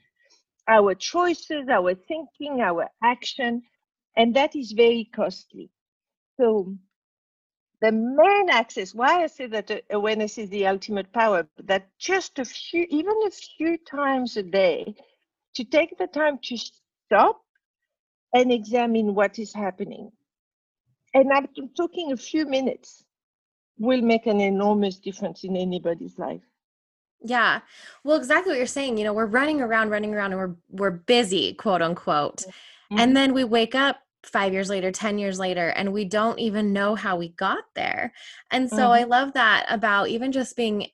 our 0.68 0.94
choices, 0.94 1.68
our 1.68 1.96
thinking, 1.96 2.62
our 2.62 2.88
action, 3.04 3.64
and 4.16 4.36
that 4.36 4.56
is 4.56 4.74
very 4.74 5.10
costly. 5.16 5.68
So, 6.40 6.76
the 7.82 7.92
main 7.92 8.52
access, 8.52 8.94
why 8.94 9.24
I 9.24 9.26
say 9.26 9.48
that 9.48 9.72
awareness 9.90 10.38
is 10.38 10.52
the 10.52 10.68
ultimate 10.68 11.12
power, 11.12 11.48
that 11.64 11.88
just 11.98 12.38
a 12.38 12.46
few, 12.46 12.86
even 12.92 13.16
a 13.26 13.32
few 13.32 13.80
times 13.80 14.38
a 14.38 14.44
day, 14.44 14.94
to 15.56 15.64
take 15.64 15.98
the 15.98 16.06
time 16.06 16.38
to 16.44 16.56
stop 16.56 17.42
and 18.36 18.52
examine 18.52 19.16
what 19.16 19.40
is 19.40 19.56
happening 19.56 20.12
and 21.14 21.32
I'm 21.32 21.48
talking 21.76 22.12
a 22.12 22.18
few 22.18 22.46
minutes 22.46 23.04
will 23.78 24.02
make 24.02 24.28
an 24.28 24.40
enormous 24.40 24.98
difference 24.98 25.44
in 25.44 25.56
anybody's 25.56 26.18
life. 26.18 26.42
Yeah. 27.24 27.62
Well, 28.04 28.18
exactly 28.18 28.52
what 28.52 28.58
you're 28.58 28.68
saying. 28.68 28.98
You 28.98 29.04
know, 29.04 29.14
we're 29.14 29.26
running 29.26 29.62
around, 29.62 29.90
running 29.90 30.14
around, 30.14 30.34
and 30.34 30.40
we're 30.40 30.56
we're 30.70 30.92
busy, 30.92 31.54
quote 31.54 31.82
unquote. 31.82 32.38
Mm-hmm. 32.38 33.00
And 33.00 33.16
then 33.16 33.34
we 33.34 33.44
wake 33.44 33.76
up 33.76 33.98
five 34.24 34.54
years 34.54 34.70
later, 34.70 34.92
10 34.92 35.18
years 35.18 35.40
later, 35.40 35.70
and 35.70 35.94
we 35.94 36.06
don't 36.06 36.40
even 36.40 36.74
know 36.74 36.96
how 36.96 37.16
we 37.16 37.30
got 37.30 37.64
there. 37.76 38.14
And 38.52 38.70
so 38.70 38.78
mm-hmm. 38.78 38.92
I 38.92 39.04
love 39.04 39.34
that 39.34 39.66
about 39.70 40.10
even 40.10 40.32
just 40.32 40.56
being 40.56 40.88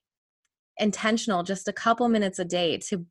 intentional 0.78 1.42
just 1.42 1.68
a 1.68 1.72
couple 1.72 2.08
minutes 2.08 2.38
a 2.38 2.44
day 2.44 2.78
to 2.78 3.04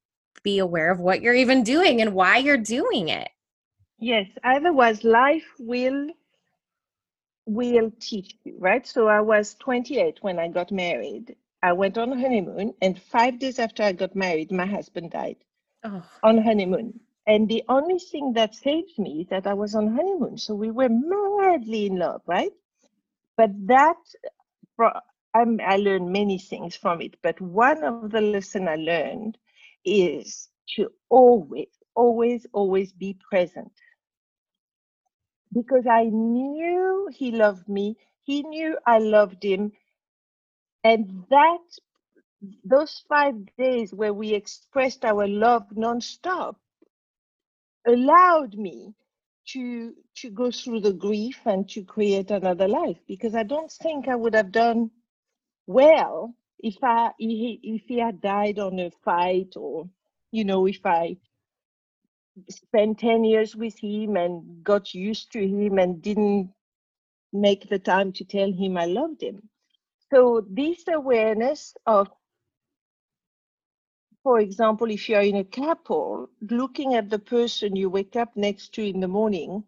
be 0.43 0.59
aware 0.59 0.91
of 0.91 0.99
what 0.99 1.21
you're 1.21 1.33
even 1.33 1.63
doing 1.63 2.01
and 2.01 2.13
why 2.13 2.37
you're 2.37 2.57
doing 2.57 3.09
it. 3.09 3.29
Yes, 3.99 4.27
otherwise 4.43 5.03
life 5.03 5.45
will 5.59 6.07
will 7.47 7.91
teach 7.99 8.35
you, 8.43 8.55
right? 8.59 8.85
So 8.85 9.07
I 9.07 9.21
was 9.21 9.55
28 9.55 10.19
when 10.21 10.37
I 10.37 10.49
got 10.49 10.71
married. 10.71 11.35
I 11.63 11.73
went 11.73 11.97
on 11.97 12.11
honeymoon, 12.11 12.73
and 12.81 13.01
five 13.01 13.39
days 13.39 13.57
after 13.57 13.81
I 13.81 13.93
got 13.93 14.15
married, 14.15 14.51
my 14.51 14.65
husband 14.65 15.11
died 15.11 15.37
oh. 15.83 16.03
on 16.21 16.37
honeymoon. 16.37 16.99
And 17.25 17.49
the 17.49 17.63
only 17.67 17.99
thing 17.99 18.33
that 18.33 18.53
saved 18.53 18.99
me 18.99 19.21
is 19.21 19.27
that 19.29 19.47
I 19.47 19.53
was 19.53 19.75
on 19.75 19.95
honeymoon. 19.95 20.37
So 20.37 20.53
we 20.53 20.71
were 20.71 20.89
madly 20.89 21.87
in 21.87 21.97
love, 21.97 22.21
right? 22.27 22.51
But 23.37 23.49
that, 23.67 23.97
I'm, 25.33 25.59
I 25.65 25.77
learned 25.77 26.11
many 26.11 26.37
things 26.37 26.75
from 26.75 27.01
it. 27.01 27.15
But 27.23 27.41
one 27.41 27.83
of 27.83 28.11
the 28.11 28.21
lessons 28.21 28.67
I 28.69 28.75
learned 28.75 29.37
is 29.83 30.49
to 30.75 30.89
always, 31.09 31.69
always, 31.95 32.45
always 32.53 32.93
be 32.93 33.17
present 33.29 33.71
because 35.57 35.87
I 35.87 36.05
knew 36.05 37.09
he 37.13 37.31
loved 37.31 37.69
me. 37.69 37.97
He 38.23 38.43
knew 38.43 38.77
I 38.87 38.99
loved 38.99 39.43
him. 39.43 39.73
And 40.83 41.25
that, 41.29 41.59
those 42.65 43.03
five 43.09 43.35
days 43.57 43.93
where 43.93 44.13
we 44.13 44.33
expressed 44.33 45.05
our 45.05 45.27
love 45.27 45.65
nonstop 45.75 46.55
allowed 47.87 48.55
me 48.55 48.93
to 49.49 49.93
to 50.15 50.29
go 50.29 50.51
through 50.51 50.81
the 50.81 50.93
grief 50.93 51.39
and 51.45 51.69
to 51.69 51.83
create 51.83 52.31
another 52.31 52.67
life 52.67 52.97
because 53.07 53.35
I 53.35 53.43
don't 53.43 53.71
think 53.71 54.07
I 54.07 54.15
would 54.15 54.35
have 54.35 54.51
done 54.51 54.91
well 55.67 56.35
if 56.59 56.77
I 56.83 57.11
if 57.19 57.83
he 57.87 57.99
had 57.99 58.21
died 58.21 58.59
on 58.59 58.79
a 58.79 58.91
fight 59.05 59.53
or 59.57 59.89
you 60.31 60.45
know 60.45 60.67
if 60.67 60.85
I 60.85 61.17
spent 62.49 62.99
10 62.99 63.23
years 63.23 63.55
with 63.55 63.77
him 63.79 64.17
and 64.17 64.63
got 64.63 64.93
used 64.93 65.31
to 65.33 65.47
him 65.47 65.77
and 65.77 66.01
didn't 66.01 66.51
make 67.33 67.69
the 67.69 67.79
time 67.79 68.11
to 68.13 68.25
tell 68.25 68.51
him 68.51 68.77
I 68.77 68.85
loved 68.85 69.21
him. 69.21 69.49
So, 70.11 70.45
this 70.49 70.83
awareness 70.87 71.75
of, 71.85 72.09
for 74.23 74.39
example, 74.39 74.89
if 74.89 75.09
you're 75.09 75.21
in 75.21 75.35
a 75.37 75.43
couple, 75.43 76.29
looking 76.49 76.95
at 76.95 77.09
the 77.09 77.19
person 77.19 77.75
you 77.75 77.89
wake 77.89 78.15
up 78.15 78.35
next 78.35 78.73
to 78.75 78.87
in 78.87 79.01
the 79.01 79.07
morning 79.07 79.63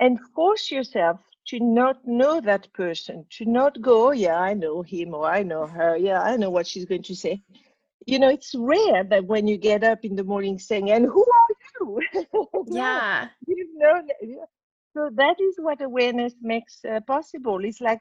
and 0.00 0.18
force 0.34 0.70
yourself 0.70 1.20
to 1.48 1.60
not 1.60 2.06
know 2.06 2.40
that 2.40 2.72
person, 2.72 3.26
to 3.30 3.44
not 3.44 3.80
go, 3.82 4.08
oh, 4.08 4.12
yeah, 4.12 4.38
I 4.38 4.54
know 4.54 4.82
him 4.82 5.14
or 5.14 5.26
I 5.26 5.42
know 5.42 5.66
her, 5.66 5.96
yeah, 5.96 6.22
I 6.22 6.36
know 6.36 6.50
what 6.50 6.66
she's 6.66 6.86
going 6.86 7.02
to 7.04 7.16
say 7.16 7.42
you 8.06 8.18
know, 8.18 8.28
it's 8.28 8.54
rare 8.54 9.04
that 9.04 9.24
when 9.24 9.46
you 9.46 9.56
get 9.56 9.84
up 9.84 10.04
in 10.04 10.16
the 10.16 10.24
morning 10.24 10.58
saying, 10.58 10.90
and 10.90 11.06
who 11.06 11.24
are 11.24 11.54
you? 11.80 12.00
yeah. 12.66 13.28
you 13.46 13.68
know, 13.78 14.02
so 14.94 15.10
that 15.14 15.40
is 15.40 15.56
what 15.58 15.80
awareness 15.80 16.34
makes 16.42 16.84
uh, 16.84 17.00
possible. 17.06 17.64
It's 17.64 17.80
like 17.80 18.00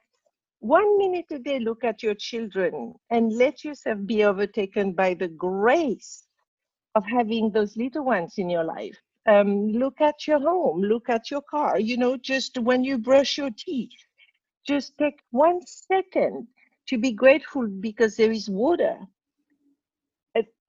one 0.59 0.97
minute 0.97 1.25
a 1.31 1.39
day, 1.39 1.59
look 1.59 1.83
at 1.83 2.03
your 2.03 2.15
children 2.15 2.93
and 3.09 3.33
let 3.33 3.63
yourself 3.63 3.99
be 4.05 4.23
overtaken 4.23 4.93
by 4.93 5.13
the 5.13 5.27
grace 5.27 6.27
of 6.95 7.03
having 7.05 7.51
those 7.51 7.77
little 7.77 8.03
ones 8.03 8.35
in 8.37 8.49
your 8.49 8.63
life. 8.63 8.97
Um, 9.27 9.69
look 9.69 10.01
at 10.01 10.27
your 10.27 10.39
home, 10.39 10.81
look 10.81 11.09
at 11.09 11.31
your 11.31 11.41
car, 11.41 11.79
you 11.79 11.95
know, 11.95 12.17
just 12.17 12.57
when 12.57 12.83
you 12.83 12.97
brush 12.97 13.37
your 13.37 13.51
teeth, 13.55 13.91
just 14.67 14.97
take 14.97 15.19
one 15.29 15.61
second 15.65 16.47
to 16.87 16.97
be 16.97 17.11
grateful 17.11 17.67
because 17.67 18.15
there 18.15 18.31
is 18.31 18.49
water 18.49 18.97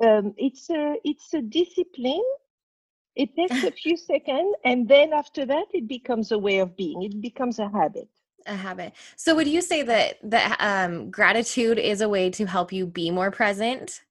um, 0.05 0.35
it's 0.37 0.69
a 0.71 0.97
it's 1.05 1.33
a 1.35 1.43
discipline. 1.43 2.25
It 3.15 3.37
takes 3.37 3.63
a 3.63 3.71
few 3.71 3.97
seconds, 4.11 4.55
and 4.65 4.89
then 4.89 5.13
after 5.13 5.45
that, 5.47 5.67
it 5.73 5.87
becomes 5.87 6.33
a 6.33 6.39
way 6.39 6.59
of 6.59 6.77
being. 6.77 7.03
It 7.03 7.21
becomes 7.21 7.59
a 7.59 7.69
habit. 7.69 8.09
A 8.47 8.57
habit. 8.57 8.95
So, 9.17 9.35
would 9.37 9.47
you 9.47 9.61
say 9.61 9.83
that 9.83 10.19
that 10.25 10.57
um, 10.61 11.11
gratitude 11.11 11.79
is 11.79 12.01
a 12.01 12.09
way 12.09 12.31
to 12.31 12.47
help 12.47 12.73
you 12.73 12.87
be 12.87 13.11
more 13.11 13.31
present? 13.31 14.03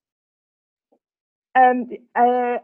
Um, 1.53 1.89
uh, 2.15 2.59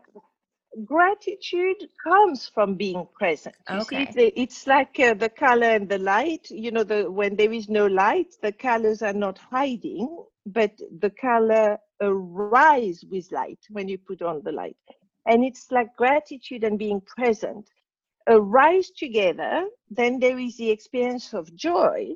gratitude 0.86 1.89
comes 2.03 2.50
from 2.53 2.75
being 2.75 3.06
present. 3.17 3.56
You 3.70 3.82
okay. 3.82 4.10
see, 4.12 4.34
it's, 4.36 4.67
like 4.67 5.00
uh, 5.00 5.13
the 5.13 5.29
color 5.29 5.67
and 5.67 5.89
the 5.89 5.98
light. 5.98 6.50
You 6.50 6.72
know, 6.72 6.84
the 6.84 7.12
when 7.12 7.36
there 7.36 7.51
is 7.51 7.67
no 7.67 7.88
light, 7.88 8.34
the 8.41 8.51
colors 8.51 9.01
are 9.01 9.13
not 9.13 9.38
hiding, 9.38 10.24
but 10.46 10.72
the 11.00 11.10
color 11.10 11.77
arise 12.01 13.03
with 13.09 13.31
light 13.31 13.59
when 13.69 13.87
you 13.87 13.97
put 13.97 14.21
on 14.21 14.41
the 14.43 14.51
light. 14.51 14.77
And 15.25 15.43
it's 15.43 15.71
like 15.71 15.95
gratitude 15.95 16.63
and 16.63 16.79
being 16.79 17.01
present 17.01 17.67
arise 18.27 18.89
together. 18.91 19.65
Then 19.89 20.19
there 20.19 20.37
is 20.37 20.57
the 20.57 20.69
experience 20.69 21.33
of 21.33 21.53
joy, 21.55 22.09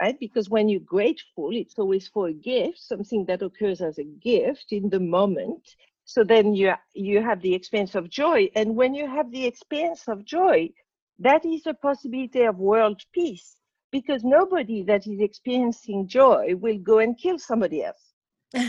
right? 0.00 0.18
Because 0.18 0.48
when 0.50 0.68
you're 0.68 0.80
grateful, 0.80 1.50
it's 1.52 1.78
always 1.78 2.08
for 2.08 2.28
a 2.28 2.32
gift, 2.32 2.78
something 2.78 3.24
that 3.26 3.42
occurs 3.42 3.80
as 3.80 3.98
a 3.98 4.04
gift 4.04 4.72
in 4.72 4.88
the 4.88 5.00
moment. 5.00 5.62
So 6.04 6.24
then 6.24 6.54
you 6.54 6.72
you 6.94 7.22
have 7.22 7.40
the 7.42 7.54
experience 7.54 7.94
of 7.94 8.10
joy, 8.10 8.50
and 8.56 8.74
when 8.76 8.94
you 8.94 9.06
have 9.08 9.30
the 9.30 9.46
experience 9.46 10.08
of 10.08 10.24
joy, 10.24 10.70
that 11.18 11.44
is 11.44 11.66
a 11.66 11.74
possibility 11.74 12.42
of 12.42 12.58
world 12.58 13.00
peace 13.12 13.56
because 13.92 14.24
nobody 14.24 14.82
that 14.84 15.06
is 15.06 15.20
experiencing 15.20 16.08
joy 16.08 16.54
will 16.56 16.78
go 16.78 16.98
and 16.98 17.16
kill 17.18 17.38
somebody 17.38 17.84
else 17.84 18.11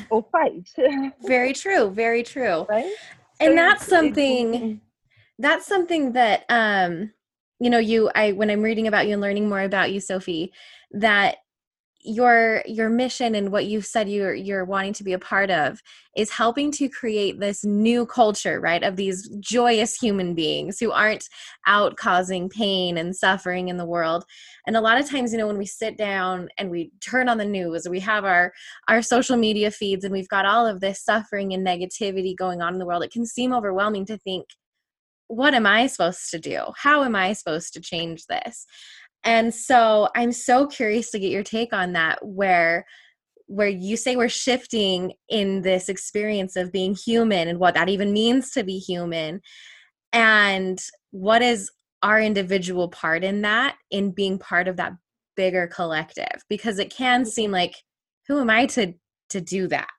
or 0.10 0.26
fight. 0.32 0.70
very 1.24 1.54
true. 1.54 1.90
Very 1.90 2.24
true. 2.24 2.66
Right? 2.70 2.94
And 3.40 3.58
that's 3.58 3.86
something 3.86 4.82
that's 5.40 5.66
something 5.66 6.14
that 6.14 6.46
um 6.50 7.12
you 7.60 7.70
know 7.70 7.80
you 7.80 8.10
I 8.16 8.32
when 8.34 8.50
I'm 8.50 8.62
reading 8.62 8.88
about 8.88 9.08
you 9.08 9.14
and 9.14 9.22
learning 9.22 9.50
more 9.50 9.62
about 9.62 9.92
you 9.92 10.00
Sophie 10.00 10.54
that 10.92 11.38
your 12.04 12.62
your 12.66 12.90
mission 12.90 13.34
and 13.36 13.52
what 13.52 13.66
you've 13.66 13.86
said 13.86 14.10
you're 14.10 14.34
you're 14.34 14.66
wanting 14.66 14.94
to 14.94 15.04
be 15.04 15.14
a 15.14 15.20
part 15.20 15.50
of 15.50 15.82
is 16.16 16.30
helping 16.30 16.72
to 16.72 16.90
create 16.90 17.40
this 17.40 17.64
new 17.64 18.06
culture 18.06 18.60
right 18.60 18.84
of 18.84 18.96
these 18.98 19.30
joyous 19.40 19.96
human 19.96 20.34
beings 20.34 20.80
who 20.80 20.92
aren't 20.92 21.30
out 21.66 21.96
causing 21.96 22.50
pain 22.50 22.98
and 22.98 23.16
suffering 23.16 23.70
in 23.70 23.78
the 23.78 23.86
world. 23.86 24.26
And 24.68 24.76
a 24.76 24.82
lot 24.82 25.00
of 25.00 25.10
times 25.10 25.32
you 25.32 25.38
know 25.38 25.48
when 25.48 25.58
we 25.58 25.66
sit 25.66 25.98
down 25.98 26.50
and 26.58 26.70
we 26.70 26.92
turn 27.00 27.30
on 27.30 27.38
the 27.38 27.46
news 27.46 27.88
we 27.90 28.02
have 28.02 28.26
our 28.26 28.54
our 28.88 29.02
social 29.02 29.38
media 29.38 29.72
feeds 29.72 30.04
and 30.04 30.12
we've 30.12 30.28
got 30.28 30.46
all 30.46 30.68
of 30.68 30.82
this 30.82 31.04
suffering 31.04 31.54
and 31.54 31.66
negativity 31.66 32.36
going 32.36 32.62
on 32.62 32.74
in 32.74 32.80
the 32.80 32.86
world 32.86 33.04
it 33.04 33.12
can 33.12 33.26
seem 33.26 33.54
overwhelming 33.54 34.06
to 34.06 34.18
think 34.18 34.46
what 35.28 35.54
am 35.54 35.66
i 35.66 35.88
supposed 35.88 36.30
to 36.32 36.40
do? 36.40 36.60
How 36.76 37.04
am 37.04 37.16
i 37.16 37.34
supposed 37.34 37.74
to 37.74 37.82
change 37.82 38.26
this 38.28 38.66
and 39.24 39.54
so 39.54 40.10
I'm 40.16 40.32
so 40.32 40.68
curious 40.68 41.12
to 41.12 41.20
get 41.20 41.32
your 41.32 41.44
take 41.44 41.74
on 41.74 41.94
that 41.94 42.20
where 42.26 42.86
where 43.48 43.68
you 43.68 43.98
say 43.98 44.16
we're 44.16 44.30
shifting 44.30 45.14
in 45.30 45.62
this 45.62 45.90
experience 45.90 46.56
of 46.56 46.72
being 46.72 46.96
human 46.96 47.48
and 47.48 47.60
what 47.60 47.74
that 47.76 47.90
even 47.90 48.14
means 48.14 48.52
to 48.52 48.64
be 48.64 48.80
human 48.80 49.42
and 50.12 50.80
what 51.12 51.42
is 51.42 51.70
our 52.02 52.20
individual 52.22 52.88
part 52.90 53.24
in 53.24 53.42
that 53.42 53.76
in 53.92 54.12
being 54.12 54.40
part 54.40 54.68
of 54.68 54.78
that 54.78 54.94
bigger 55.36 55.68
collective 55.68 56.44
because 56.50 56.80
it 56.80 56.90
can 56.90 57.22
mm-hmm. 57.22 57.30
seem 57.30 57.52
like 57.52 57.76
who 58.28 58.40
am 58.40 58.50
I 58.50 58.66
to 58.68 58.94
to 59.30 59.42
do 59.42 59.68
that 59.68 59.90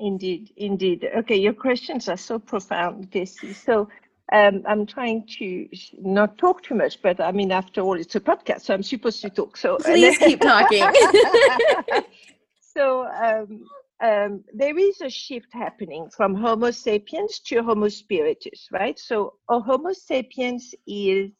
Indeed, 0.00 0.54
indeed. 0.56 1.06
Okay, 1.14 1.36
your 1.36 1.52
questions 1.52 2.08
are 2.08 2.16
so 2.16 2.38
profound, 2.38 3.10
Jessie. 3.10 3.52
So 3.52 3.86
um, 4.32 4.62
I'm 4.66 4.86
trying 4.86 5.26
to 5.38 5.68
not 5.98 6.38
talk 6.38 6.62
too 6.62 6.74
much, 6.74 7.02
but 7.02 7.20
I 7.20 7.32
mean, 7.32 7.50
after 7.50 7.80
all, 7.80 7.98
it's 7.98 8.14
a 8.14 8.20
podcast, 8.20 8.62
so 8.62 8.74
I'm 8.74 8.82
supposed 8.82 9.20
to 9.22 9.30
talk. 9.30 9.56
So 9.56 9.78
please 9.78 10.18
keep 10.18 10.40
talking. 10.40 10.84
so 12.60 13.06
um, 13.06 13.64
um, 14.00 14.44
there 14.54 14.78
is 14.78 15.00
a 15.00 15.10
shift 15.10 15.48
happening 15.52 16.08
from 16.16 16.34
Homo 16.34 16.70
sapiens 16.70 17.40
to 17.46 17.62
Homo 17.62 17.88
spiritus, 17.88 18.68
right? 18.70 18.98
So 18.98 19.34
Homo 19.48 19.92
sapiens 19.92 20.74
is 20.86 21.32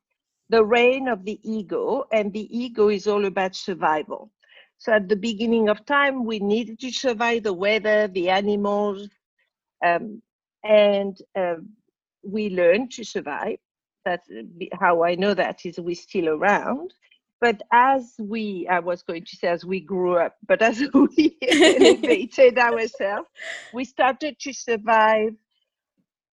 the 0.48 0.64
reign 0.64 1.06
of 1.06 1.24
the 1.24 1.38
ego, 1.44 2.04
and 2.12 2.32
the 2.32 2.48
ego 2.56 2.88
is 2.88 3.06
all 3.06 3.24
about 3.24 3.54
survival. 3.54 4.32
So 4.78 4.92
at 4.92 5.08
the 5.08 5.16
beginning 5.16 5.68
of 5.68 5.86
time, 5.86 6.24
we 6.24 6.40
needed 6.40 6.80
to 6.80 6.90
survive 6.90 7.44
the 7.44 7.52
weather, 7.52 8.08
the 8.08 8.30
animals, 8.30 9.08
um, 9.84 10.20
and 10.64 11.16
uh, 11.38 11.56
we 12.22 12.50
learn 12.50 12.88
to 12.90 13.04
survive. 13.04 13.58
That's 14.04 14.28
how 14.72 15.04
I 15.04 15.14
know 15.14 15.34
that 15.34 15.66
is 15.66 15.78
we 15.78 15.94
still 15.94 16.28
around. 16.28 16.92
But 17.40 17.62
as 17.72 18.14
we, 18.18 18.68
I 18.70 18.80
was 18.80 19.02
going 19.02 19.24
to 19.24 19.36
say, 19.36 19.48
as 19.48 19.64
we 19.64 19.80
grew 19.80 20.18
up, 20.18 20.36
but 20.46 20.60
as 20.62 20.82
we 20.92 21.36
elevated 21.42 22.58
ourselves, 22.58 23.28
we 23.72 23.84
started 23.84 24.38
to 24.40 24.52
survive 24.52 25.34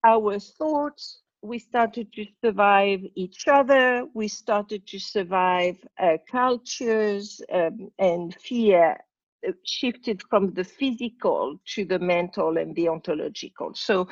our 0.05 0.39
thoughts. 0.39 1.19
We 1.41 1.59
started 1.59 2.11
to 2.13 2.25
survive 2.43 3.01
each 3.15 3.47
other. 3.47 4.05
We 4.13 4.27
started 4.27 4.85
to 4.87 4.99
survive 4.99 5.77
uh, 6.01 6.17
cultures 6.29 7.41
um, 7.53 7.89
and 7.99 8.35
fear 8.35 8.97
uh, 9.47 9.51
shifted 9.63 10.21
from 10.29 10.53
the 10.53 10.63
physical 10.63 11.59
to 11.75 11.85
the 11.85 11.99
mental 11.99 12.57
and 12.57 12.75
the 12.75 12.89
ontological. 12.89 13.73
So, 13.75 14.07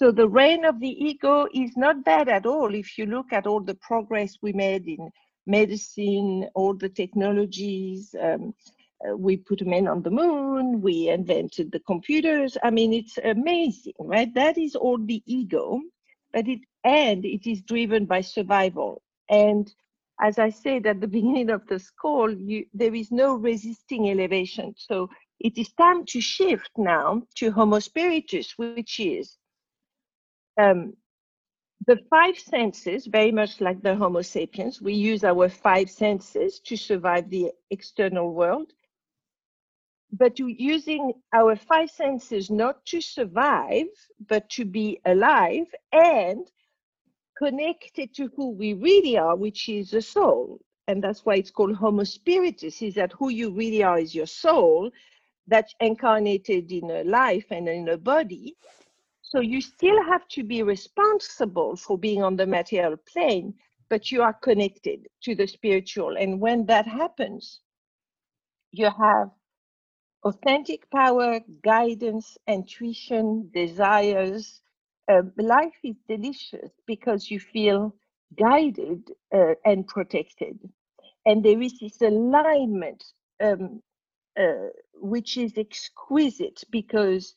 so 0.00 0.10
the 0.10 0.28
reign 0.28 0.64
of 0.64 0.80
the 0.80 0.88
ego 0.88 1.46
is 1.54 1.76
not 1.76 2.04
bad 2.04 2.28
at 2.28 2.46
all 2.46 2.74
if 2.74 2.98
you 2.98 3.06
look 3.06 3.32
at 3.32 3.46
all 3.46 3.60
the 3.60 3.76
progress 3.76 4.36
we 4.42 4.52
made 4.52 4.88
in 4.88 5.08
medicine, 5.46 6.48
all 6.56 6.74
the 6.74 6.88
technologies. 6.88 8.12
Um, 8.20 8.54
uh, 9.08 9.16
we 9.16 9.36
put 9.36 9.64
men 9.64 9.86
on 9.86 10.02
the 10.02 10.10
moon, 10.10 10.80
we 10.80 11.10
invented 11.10 11.70
the 11.70 11.78
computers. 11.78 12.56
I 12.64 12.70
mean, 12.70 12.92
it's 12.92 13.18
amazing, 13.22 13.94
right? 14.00 14.34
That 14.34 14.58
is 14.58 14.74
all 14.74 14.98
the 14.98 15.22
ego, 15.26 15.80
but 16.32 16.48
it 16.48 16.60
and 16.82 17.24
it 17.24 17.48
is 17.48 17.62
driven 17.62 18.04
by 18.04 18.20
survival. 18.20 19.00
And 19.30 19.72
as 20.20 20.40
I 20.40 20.50
said 20.50 20.86
at 20.86 21.00
the 21.00 21.08
beginning 21.16 21.50
of 21.50 21.68
this 21.68 21.88
call, 21.90 22.32
you, 22.32 22.66
there 22.74 22.96
is 22.96 23.12
no 23.12 23.36
resisting 23.36 24.10
elevation. 24.10 24.74
So 24.76 25.08
it 25.38 25.56
is 25.56 25.72
time 25.74 26.04
to 26.06 26.20
shift 26.20 26.70
now 26.76 27.22
to 27.36 27.52
Homo 27.52 27.78
spiritus, 27.78 28.54
which 28.56 28.98
is 28.98 29.36
um, 30.58 30.94
the 31.86 31.98
five 32.08 32.38
senses, 32.38 33.06
very 33.06 33.32
much 33.32 33.60
like 33.60 33.82
the 33.82 33.94
Homo 33.94 34.22
sapiens. 34.22 34.80
We 34.80 34.94
use 34.94 35.24
our 35.24 35.48
five 35.48 35.90
senses 35.90 36.60
to 36.60 36.76
survive 36.76 37.28
the 37.28 37.52
external 37.70 38.32
world. 38.32 38.72
But 40.12 40.38
using 40.38 41.12
our 41.34 41.56
five 41.56 41.90
senses 41.90 42.50
not 42.50 42.84
to 42.86 43.00
survive, 43.00 43.88
but 44.28 44.48
to 44.50 44.64
be 44.64 45.00
alive 45.04 45.66
and 45.92 46.46
connected 47.36 48.14
to 48.14 48.30
who 48.36 48.50
we 48.50 48.74
really 48.74 49.18
are, 49.18 49.36
which 49.36 49.68
is 49.68 49.90
the 49.90 50.00
soul. 50.00 50.60
And 50.86 51.02
that's 51.02 51.24
why 51.26 51.34
it's 51.34 51.50
called 51.50 51.74
Homo 51.74 52.04
Spiritus, 52.04 52.80
is 52.82 52.94
that 52.94 53.12
who 53.12 53.30
you 53.30 53.50
really 53.50 53.82
are 53.82 53.98
is 53.98 54.14
your 54.14 54.26
soul 54.26 54.90
that's 55.48 55.74
incarnated 55.80 56.70
in 56.70 56.90
a 56.90 57.04
life 57.04 57.46
and 57.50 57.68
in 57.68 57.88
a 57.88 57.98
body. 57.98 58.54
So 59.34 59.40
you 59.40 59.60
still 59.60 60.00
have 60.04 60.28
to 60.28 60.44
be 60.44 60.62
responsible 60.62 61.74
for 61.74 61.98
being 61.98 62.22
on 62.22 62.36
the 62.36 62.46
material 62.46 62.96
plane, 62.96 63.52
but 63.88 64.12
you 64.12 64.22
are 64.22 64.32
connected 64.32 65.08
to 65.24 65.34
the 65.34 65.48
spiritual. 65.48 66.16
And 66.16 66.40
when 66.40 66.66
that 66.66 66.86
happens, 66.86 67.58
you 68.70 68.88
have 68.96 69.32
authentic 70.24 70.88
power, 70.92 71.40
guidance, 71.64 72.38
intuition, 72.46 73.50
desires, 73.52 74.62
uh, 75.08 75.22
life 75.36 75.80
is 75.82 75.96
delicious 76.06 76.70
because 76.86 77.28
you 77.28 77.40
feel 77.40 77.92
guided 78.38 79.10
uh, 79.34 79.54
and 79.64 79.88
protected. 79.88 80.60
And 81.26 81.44
there 81.44 81.60
is 81.60 81.80
this 81.80 82.00
alignment 82.02 83.02
um, 83.42 83.82
uh, 84.38 84.68
which 84.94 85.36
is 85.36 85.58
exquisite 85.58 86.62
because 86.70 87.34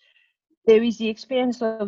there 0.68 0.84
is 0.84 1.00
the 1.00 1.10
experience 1.10 1.64
of 1.64 1.84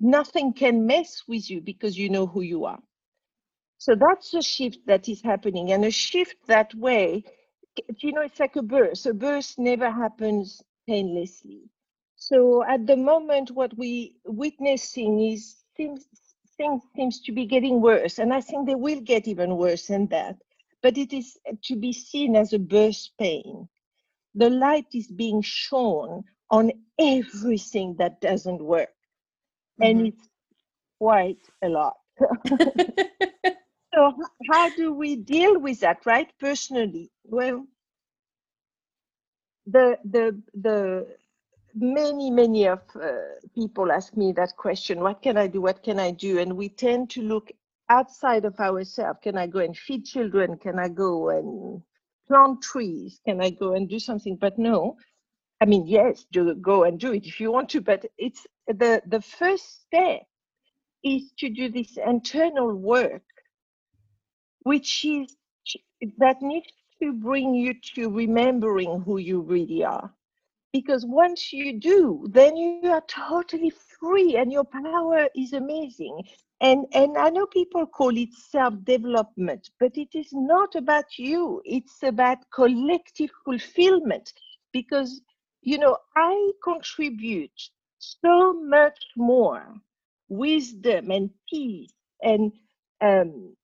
nothing 0.00 0.52
can 0.52 0.86
mess 0.86 1.24
with 1.28 1.50
you 1.50 1.60
because 1.60 1.98
you 1.98 2.08
know 2.10 2.26
who 2.26 2.42
you 2.42 2.64
are. 2.64 2.80
So 3.78 3.94
that's 3.94 4.34
a 4.34 4.42
shift 4.42 4.86
that 4.86 5.08
is 5.08 5.22
happening, 5.22 5.72
and 5.72 5.84
a 5.84 5.90
shift 5.90 6.36
that 6.46 6.74
way, 6.74 7.24
you 7.98 8.12
know, 8.12 8.22
it's 8.22 8.40
like 8.40 8.56
a 8.56 8.62
birth. 8.62 9.06
A 9.06 9.14
birth 9.14 9.54
never 9.58 9.90
happens 9.90 10.62
painlessly. 10.86 11.70
So 12.16 12.64
at 12.64 12.86
the 12.86 12.96
moment, 12.96 13.50
what 13.52 13.76
we 13.76 14.16
witnessing 14.24 15.20
is 15.20 15.64
things 15.76 16.06
things 16.56 16.82
seems 16.96 17.20
to 17.22 17.32
be 17.32 17.46
getting 17.46 17.80
worse, 17.80 18.18
and 18.18 18.32
I 18.32 18.40
think 18.40 18.66
they 18.66 18.74
will 18.76 19.00
get 19.00 19.26
even 19.28 19.56
worse 19.56 19.88
than 19.88 20.08
that. 20.08 20.36
But 20.82 20.98
it 20.98 21.12
is 21.12 21.38
to 21.64 21.76
be 21.76 21.92
seen 21.92 22.36
as 22.36 22.52
a 22.52 22.58
birth 22.58 23.08
pain. 23.18 23.68
The 24.34 24.50
light 24.50 24.94
is 24.94 25.08
being 25.10 25.42
shown 25.42 26.24
on 26.50 26.72
everything 26.98 27.94
that 27.98 28.20
doesn't 28.20 28.62
work, 28.62 28.90
mm-hmm. 29.80 29.82
and 29.84 30.06
it's 30.08 30.28
quite 30.98 31.42
a 31.62 31.68
lot. 31.68 31.96
so 33.94 34.12
how 34.50 34.68
do 34.76 34.92
we 34.92 35.16
deal 35.16 35.58
with 35.58 35.80
that, 35.80 35.98
right? 36.04 36.28
Personally, 36.38 37.10
well, 37.24 37.66
the 39.66 39.98
the 40.04 40.40
the 40.54 41.06
many 41.74 42.30
many 42.30 42.66
of 42.66 42.80
uh, 43.00 43.10
people 43.54 43.92
ask 43.92 44.16
me 44.16 44.32
that 44.32 44.56
question 44.56 45.00
what 45.00 45.22
can 45.22 45.36
i 45.36 45.46
do? 45.46 45.60
What 45.60 45.82
can 45.82 45.98
i 45.98 46.10
do? 46.10 46.38
And 46.38 46.56
we 46.56 46.68
tend 46.68 47.10
to 47.10 47.22
look 47.22 47.50
outside 47.88 48.44
of 48.44 48.58
ourselves. 48.58 49.20
Can 49.22 49.38
i 49.38 49.46
go 49.46 49.60
and 49.60 49.76
feed 49.76 50.04
children? 50.04 50.56
Can 50.58 50.78
i 50.78 50.88
go 50.88 51.30
and 51.30 51.82
plant 52.28 52.62
trees? 52.62 53.20
Can 53.24 53.40
i 53.40 53.50
go 53.50 53.74
and 53.74 53.88
do 53.88 53.98
something? 53.98 54.36
But 54.36 54.58
no 54.58 54.96
i 55.60 55.66
mean 55.66 55.86
yes 55.86 56.26
do 56.32 56.54
go 56.54 56.84
and 56.84 56.98
do 57.00 57.12
it 57.12 57.26
if 57.26 57.40
you 57.40 57.52
want 57.52 57.68
to 57.70 57.80
but 57.80 58.04
it's 58.18 58.46
the 58.66 59.02
the 59.06 59.20
first 59.20 59.82
step 59.82 60.22
is 61.04 61.32
to 61.38 61.48
do 61.50 61.68
this 61.68 61.96
internal 62.06 62.74
work 62.74 63.22
which 64.62 65.04
is 65.04 65.36
that 66.18 66.42
needs 66.42 66.68
to 67.02 67.12
bring 67.12 67.54
you 67.54 67.74
to 67.94 68.10
remembering 68.10 69.02
who 69.02 69.18
you 69.18 69.40
really 69.40 69.84
are. 69.84 70.14
Because 70.72 71.04
once 71.06 71.52
you 71.52 71.78
do 71.78 72.26
then 72.32 72.56
you 72.56 72.76
are 72.76 72.86
totally 72.90 73.54
free 73.58 74.20
and 74.20 74.36
your 74.52 74.64
power 74.64 75.28
is 75.36 75.52
amazing. 75.52 76.22
And 76.60 76.86
and 76.92 77.16
i 77.16 77.28
know 77.30 77.46
people 77.46 77.86
call 77.86 78.16
it 78.16 78.32
self 78.32 78.74
development 78.84 79.70
but 79.78 79.96
it 79.96 80.14
is 80.14 80.30
not 80.32 80.74
about 80.76 81.18
you. 81.18 81.60
It's 81.64 82.02
about 82.02 82.38
collective 82.52 83.30
fulfillment. 83.44 84.32
Because 84.72 85.22
you 85.62 85.78
know 85.78 85.96
i 86.16 86.52
contribute 86.62 87.60
so 87.98 88.52
much 88.52 88.98
more 89.16 89.74
wisdom 90.28 91.10
and 91.10 91.30
peace 91.48 91.92
and 92.22 92.52
um, 93.00 93.54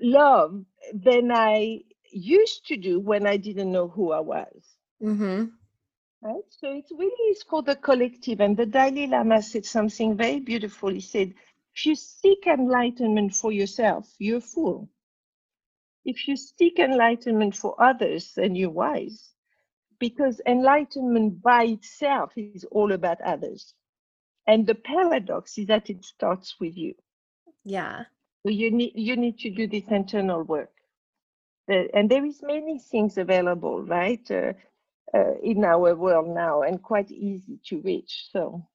love 0.00 0.64
than 0.92 1.30
i 1.32 1.80
used 2.14 2.66
to 2.66 2.76
do 2.76 3.00
when 3.00 3.26
I 3.26 3.36
didn't 3.36 3.72
know 3.72 3.88
who 3.88 4.12
I 4.12 4.20
was. 4.20 4.62
Mm-hmm. 5.02 5.46
Right? 6.22 6.44
So 6.50 6.72
it 6.72 6.86
really 6.96 7.30
is 7.30 7.42
for 7.42 7.62
the 7.62 7.76
collective. 7.76 8.40
And 8.40 8.56
the 8.56 8.66
Dalai 8.66 9.06
Lama 9.08 9.42
said 9.42 9.66
something 9.66 10.16
very 10.16 10.40
beautiful. 10.40 10.90
He 10.90 11.00
said, 11.00 11.34
if 11.74 11.86
you 11.86 11.94
seek 11.94 12.46
enlightenment 12.46 13.34
for 13.34 13.52
yourself, 13.52 14.08
you're 14.18 14.38
a 14.38 14.40
fool. 14.40 14.88
If 16.04 16.28
you 16.28 16.36
seek 16.36 16.78
enlightenment 16.78 17.56
for 17.56 17.80
others, 17.82 18.32
then 18.36 18.54
you're 18.54 18.70
wise. 18.70 19.30
Because 19.98 20.40
enlightenment 20.46 21.42
by 21.42 21.64
itself 21.64 22.32
is 22.36 22.64
all 22.70 22.92
about 22.92 23.20
others. 23.22 23.74
And 24.46 24.66
the 24.66 24.74
paradox 24.74 25.56
is 25.56 25.66
that 25.68 25.88
it 25.88 26.04
starts 26.04 26.56
with 26.60 26.76
you. 26.76 26.94
Yeah. 27.64 28.04
So 28.42 28.50
you 28.50 28.70
need 28.70 28.92
you 28.94 29.16
need 29.16 29.38
to 29.38 29.50
do 29.50 29.66
this 29.66 29.88
internal 29.88 30.42
work 30.42 30.74
and 31.68 32.10
there 32.10 32.24
is 32.24 32.42
many 32.42 32.78
things 32.78 33.16
available, 33.16 33.82
right, 33.82 34.30
uh, 34.30 34.52
uh, 35.14 35.34
in 35.42 35.64
our 35.64 35.94
world 35.94 36.28
now, 36.28 36.62
and 36.62 36.82
quite 36.82 37.10
easy 37.10 37.58
to 37.66 37.80
reach. 37.80 38.28
So 38.32 38.66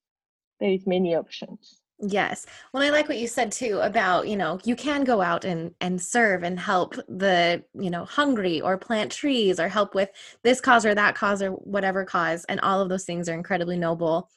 there 0.60 0.72
is 0.72 0.88
many 0.88 1.16
options. 1.16 1.79
Yes. 2.02 2.46
Well, 2.74 2.82
I 2.82 2.92
like 2.92 3.10
what 3.10 3.18
you 3.18 3.28
said 3.28 3.52
too 3.52 3.80
about, 3.82 4.28
you 4.28 4.38
know, 4.38 4.60
you 4.64 4.76
can 4.76 5.04
go 5.04 5.22
out 5.22 5.44
and 5.44 5.76
and 5.82 6.02
serve 6.02 6.44
and 6.44 6.58
help 6.58 6.96
the, 7.10 7.62
you 7.74 7.90
know, 7.90 8.06
hungry 8.06 8.62
or 8.62 8.78
plant 8.78 9.12
trees 9.12 9.60
or 9.60 9.68
help 9.68 9.94
with 9.96 10.10
this 10.44 10.62
cause 10.62 10.86
or 10.86 10.96
that 10.96 11.16
cause 11.16 11.42
or 11.42 11.52
whatever 11.52 12.06
cause 12.06 12.46
and 12.46 12.62
all 12.62 12.80
of 12.82 12.88
those 12.88 13.04
things 13.04 13.28
are 13.28 13.34
incredibly 13.34 13.78
noble. 13.78 14.30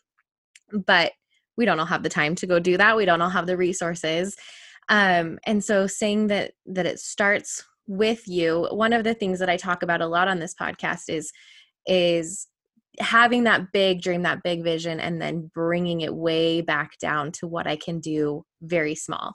But 0.72 1.12
we 1.56 1.64
don't 1.66 1.78
all 1.80 1.86
have 1.86 2.02
the 2.02 2.08
time 2.08 2.34
to 2.36 2.46
go 2.46 2.58
do 2.58 2.76
that. 2.78 2.96
We 2.96 3.04
don't 3.04 3.22
all 3.22 3.30
have 3.30 3.46
the 3.46 3.56
resources. 3.56 4.36
Um 4.88 5.38
and 5.46 5.62
so 5.62 5.86
saying 5.86 6.28
that 6.28 6.52
that 6.66 6.86
it 6.86 6.98
starts 7.00 7.64
with 7.88 8.28
you 8.28 8.68
one 8.70 8.92
of 8.92 9.02
the 9.02 9.12
things 9.12 9.40
that 9.40 9.50
i 9.50 9.56
talk 9.56 9.82
about 9.82 10.00
a 10.00 10.06
lot 10.06 10.28
on 10.28 10.38
this 10.38 10.54
podcast 10.54 11.02
is 11.08 11.32
is 11.86 12.46
having 12.98 13.44
that 13.44 13.72
big 13.72 14.02
dream 14.02 14.22
that 14.22 14.42
big 14.42 14.62
vision 14.62 15.00
and 15.00 15.20
then 15.20 15.50
bringing 15.54 16.02
it 16.02 16.14
way 16.14 16.60
back 16.60 16.98
down 16.98 17.32
to 17.32 17.46
what 17.46 17.66
i 17.66 17.76
can 17.76 18.00
do 18.00 18.44
very 18.62 18.94
small 18.94 19.34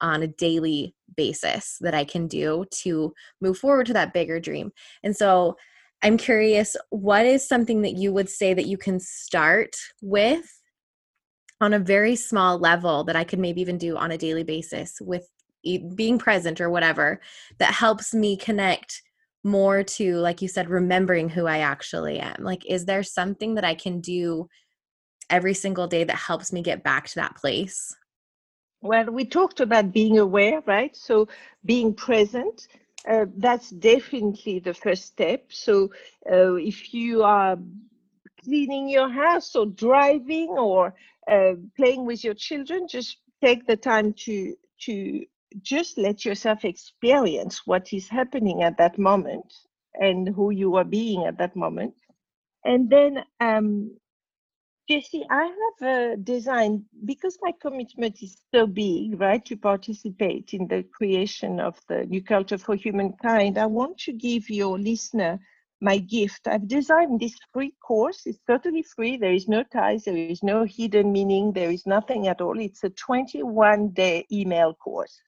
on 0.00 0.22
a 0.22 0.26
daily 0.26 0.94
basis 1.16 1.78
that 1.80 1.94
i 1.94 2.04
can 2.04 2.26
do 2.26 2.64
to 2.70 3.12
move 3.40 3.58
forward 3.58 3.86
to 3.86 3.92
that 3.92 4.12
bigger 4.12 4.40
dream. 4.40 4.72
And 5.02 5.16
so 5.16 5.56
i'm 6.02 6.16
curious 6.16 6.76
what 6.90 7.26
is 7.26 7.46
something 7.46 7.82
that 7.82 7.96
you 7.96 8.12
would 8.12 8.28
say 8.28 8.54
that 8.54 8.66
you 8.66 8.78
can 8.78 9.00
start 9.00 9.74
with 10.02 10.60
on 11.60 11.72
a 11.72 11.78
very 11.78 12.16
small 12.16 12.58
level 12.58 13.04
that 13.04 13.16
i 13.16 13.24
could 13.24 13.38
maybe 13.38 13.60
even 13.60 13.78
do 13.78 13.96
on 13.96 14.10
a 14.10 14.18
daily 14.18 14.44
basis 14.44 15.00
with 15.00 15.28
being 15.94 16.18
present 16.18 16.60
or 16.60 16.70
whatever 16.70 17.20
that 17.58 17.74
helps 17.74 18.14
me 18.14 18.36
connect 18.36 19.02
more 19.48 19.82
to 19.82 20.16
like 20.16 20.42
you 20.42 20.48
said 20.48 20.68
remembering 20.68 21.28
who 21.28 21.46
i 21.46 21.58
actually 21.58 22.18
am. 22.20 22.36
Like 22.40 22.64
is 22.66 22.84
there 22.84 23.02
something 23.02 23.54
that 23.54 23.64
i 23.64 23.74
can 23.74 24.00
do 24.00 24.48
every 25.30 25.54
single 25.54 25.86
day 25.86 26.04
that 26.04 26.16
helps 26.16 26.52
me 26.52 26.62
get 26.62 26.82
back 26.82 27.06
to 27.08 27.14
that 27.16 27.36
place? 27.36 27.94
Well 28.82 29.06
we 29.10 29.24
talked 29.24 29.60
about 29.60 29.92
being 29.92 30.18
aware 30.18 30.62
right? 30.66 30.94
So 30.96 31.28
being 31.64 31.94
present 31.94 32.68
uh, 33.08 33.26
that's 33.36 33.70
definitely 33.70 34.58
the 34.58 34.74
first 34.74 35.06
step. 35.06 35.44
So 35.50 35.90
uh, 36.30 36.54
if 36.54 36.92
you 36.92 37.22
are 37.22 37.56
cleaning 38.44 38.88
your 38.88 39.08
house 39.08 39.54
or 39.54 39.66
driving 39.66 40.48
or 40.50 40.94
uh, 41.30 41.54
playing 41.76 42.06
with 42.06 42.24
your 42.24 42.34
children, 42.34 42.86
just 42.88 43.18
take 43.42 43.66
the 43.66 43.76
time 43.76 44.12
to 44.24 44.54
to 44.80 45.26
just 45.62 45.98
let 45.98 46.24
yourself 46.24 46.64
experience 46.64 47.62
what 47.66 47.92
is 47.92 48.08
happening 48.08 48.62
at 48.62 48.78
that 48.78 48.98
moment 48.98 49.52
and 49.94 50.28
who 50.28 50.50
you 50.50 50.76
are 50.76 50.84
being 50.84 51.24
at 51.24 51.38
that 51.38 51.56
moment. 51.56 51.94
And 52.64 52.90
then 52.90 53.24
um, 53.40 53.96
Jessie, 54.88 55.26
I 55.30 55.44
have 55.44 55.88
a 55.88 56.16
design 56.16 56.84
because 57.04 57.38
my 57.42 57.52
commitment 57.60 58.22
is 58.22 58.38
so 58.54 58.66
big, 58.66 59.20
right, 59.20 59.44
to 59.44 59.56
participate 59.56 60.54
in 60.54 60.66
the 60.66 60.82
creation 60.82 61.60
of 61.60 61.78
the 61.88 62.06
new 62.06 62.22
culture 62.22 62.58
for 62.58 62.74
humankind. 62.74 63.58
I 63.58 63.66
want 63.66 63.98
to 63.98 64.12
give 64.12 64.48
your 64.48 64.78
listener 64.78 65.40
my 65.80 65.98
gift. 65.98 66.48
I've 66.48 66.66
designed 66.66 67.20
this 67.20 67.36
free 67.52 67.74
course. 67.86 68.22
It's 68.26 68.40
totally 68.46 68.82
free. 68.82 69.16
There 69.16 69.32
is 69.32 69.46
no 69.46 69.62
ties, 69.62 70.04
there 70.04 70.16
is 70.16 70.42
no 70.42 70.64
hidden 70.64 71.12
meaning, 71.12 71.52
there 71.52 71.70
is 71.70 71.86
nothing 71.86 72.26
at 72.28 72.40
all. 72.40 72.58
It's 72.58 72.82
a 72.82 72.90
21 72.90 73.90
day 73.90 74.26
email 74.32 74.74
course. 74.74 75.20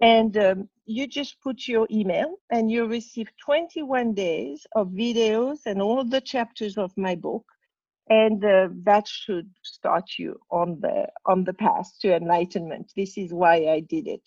And 0.00 0.36
um, 0.36 0.68
you 0.86 1.06
just 1.06 1.40
put 1.42 1.68
your 1.68 1.86
email 1.90 2.36
and 2.50 2.70
you 2.70 2.86
receive 2.86 3.28
21 3.44 4.14
days 4.14 4.66
of 4.74 4.88
videos 4.88 5.58
and 5.66 5.82
all 5.82 6.04
the 6.04 6.20
chapters 6.20 6.78
of 6.78 6.90
my 6.96 7.14
book. 7.14 7.44
And 8.08 8.42
uh, 8.44 8.68
that 8.84 9.06
should 9.06 9.50
start 9.62 10.04
you 10.18 10.40
on 10.50 10.78
the 10.80 11.08
on 11.26 11.44
the 11.44 11.52
path 11.52 11.90
to 12.00 12.16
enlightenment. 12.16 12.90
This 12.96 13.18
is 13.18 13.34
why 13.34 13.66
i 13.66 13.80
did 13.80 14.06
it. 14.06 14.26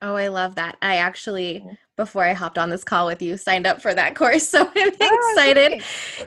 Oh 0.00 0.14
i 0.14 0.28
love 0.28 0.54
that. 0.54 0.78
I 0.80 0.96
actually 0.96 1.62
before 1.98 2.24
i 2.24 2.32
hopped 2.32 2.56
on 2.56 2.70
this 2.70 2.82
call 2.82 3.06
with 3.06 3.20
you 3.20 3.36
signed 3.36 3.66
up 3.66 3.82
for 3.82 3.92
that 3.92 4.14
course 4.20 4.48
so 4.48 4.60
i'm 4.60 4.90
oh, 5.02 5.32
excited 5.34 5.82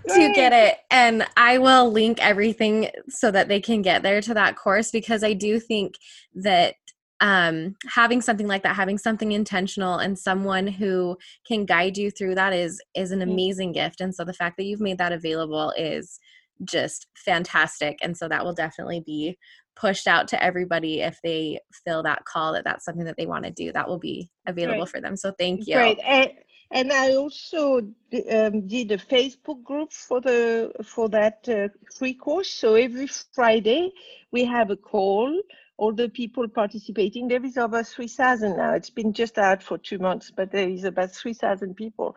to 0.08 0.34
get 0.36 0.54
it. 0.54 0.78
And 0.92 1.26
i 1.36 1.58
will 1.58 1.92
link 1.92 2.24
everything 2.24 2.92
so 3.10 3.32
that 3.32 3.48
they 3.48 3.60
can 3.60 3.82
get 3.82 4.04
there 4.04 4.22
to 4.22 4.36
that 4.36 4.56
course 4.56 4.92
because 4.92 5.24
i 5.24 5.34
do 5.34 5.60
think 5.60 5.96
that 6.36 6.76
um, 7.24 7.76
having 7.88 8.22
something 8.22 8.48
like 8.48 8.64
that 8.64 8.76
having 8.76 8.98
something 8.98 9.32
intentional 9.32 9.96
and 9.96 10.20
someone 10.20 10.68
who 10.68 11.18
can 11.48 11.66
guide 11.66 11.98
you 11.98 12.12
through 12.12 12.36
that 12.36 12.54
is 12.54 12.82
is 12.96 13.12
an 13.12 13.22
amazing 13.22 13.72
gift 13.72 14.02
and 14.02 14.14
so 14.14 14.24
the 14.24 14.34
fact 14.34 14.58
that 14.58 14.66
you've 14.66 14.82
made 14.82 14.98
that 14.98 15.12
available 15.12 15.74
is 15.78 16.20
just 16.64 17.08
fantastic. 17.16 18.00
And 18.02 18.16
so 18.16 18.28
that 18.28 18.44
will 18.44 18.54
definitely 18.54 19.02
be 19.06 19.38
pushed 19.76 20.08
out 20.08 20.28
to 20.30 20.44
everybody 20.44 21.02
if 21.02 21.20
they 21.24 21.60
feel 21.84 22.04
that 22.04 22.26
call 22.26 22.54
that 22.54 22.64
that's 22.64 22.86
something 22.86 23.06
that 23.06 23.18
they 23.18 23.26
want 23.26 23.46
to 23.46 23.52
do. 23.52 23.72
That 23.72 23.88
will 23.88 24.00
be 24.00 24.30
available 24.46 24.86
for 24.86 25.02
them. 25.02 25.18
So 25.18 25.34
thank 25.38 25.68
you. 25.68 25.76
Great. 25.76 26.00
And, 26.06 26.32
and 26.72 26.92
I 26.92 27.16
also 27.16 27.80
um, 28.32 28.68
did 28.68 28.92
a 28.92 28.98
Facebook 28.98 29.64
group 29.64 29.92
for 29.94 30.22
the 30.22 30.72
for 30.84 31.10
that 31.10 31.48
uh, 31.48 31.68
free 31.96 32.14
course. 32.14 32.50
So 32.50 32.76
every 32.76 33.08
Friday 33.08 33.92
we 34.32 34.46
have 34.46 34.72
a 34.72 34.78
call. 34.78 35.40
All 35.78 35.94
the 35.94 36.10
people 36.10 36.48
participating. 36.48 37.28
There 37.28 37.44
is 37.44 37.58
over 37.58 37.84
three 37.84 38.08
thousand 38.08 38.58
now. 38.58 38.74
It's 38.74 38.90
been 38.90 39.14
just 39.14 39.38
out 39.38 39.64
for 39.64 39.78
two 39.78 39.98
months, 40.00 40.32
but 40.36 40.52
there 40.52 40.70
is 40.70 40.84
about 40.84 41.12
three 41.12 41.34
thousand 41.34 41.76
people, 41.76 42.16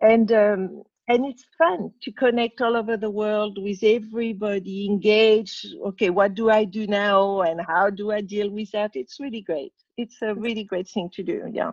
and 0.00 0.30
um, 0.32 0.82
and 1.10 1.26
it's 1.26 1.44
fun 1.58 1.90
to 2.02 2.12
connect 2.12 2.60
all 2.60 2.76
over 2.76 2.96
the 2.96 3.10
world 3.10 3.58
with 3.60 3.82
everybody 3.82 4.86
engage 4.86 5.66
okay 5.84 6.08
what 6.08 6.34
do 6.34 6.50
i 6.50 6.64
do 6.64 6.86
now 6.86 7.40
and 7.40 7.60
how 7.66 7.90
do 7.90 8.12
i 8.12 8.20
deal 8.20 8.48
with 8.48 8.70
that? 8.70 8.92
It's 8.94 9.18
really 9.18 9.42
great. 9.42 9.72
It's 9.96 10.18
a 10.22 10.34
really 10.34 10.64
great 10.64 10.88
thing 10.88 11.10
to 11.14 11.22
do 11.22 11.50
yeah. 11.52 11.72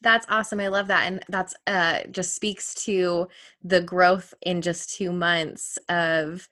That's 0.00 0.26
awesome. 0.28 0.60
I 0.60 0.68
love 0.68 0.88
that. 0.88 1.06
And 1.06 1.24
that's 1.28 1.54
uh 1.66 2.00
just 2.10 2.34
speaks 2.34 2.74
to 2.86 3.28
the 3.62 3.80
growth 3.80 4.34
in 4.42 4.60
just 4.60 4.94
two 4.96 5.12
months 5.12 5.78
of 5.88 6.48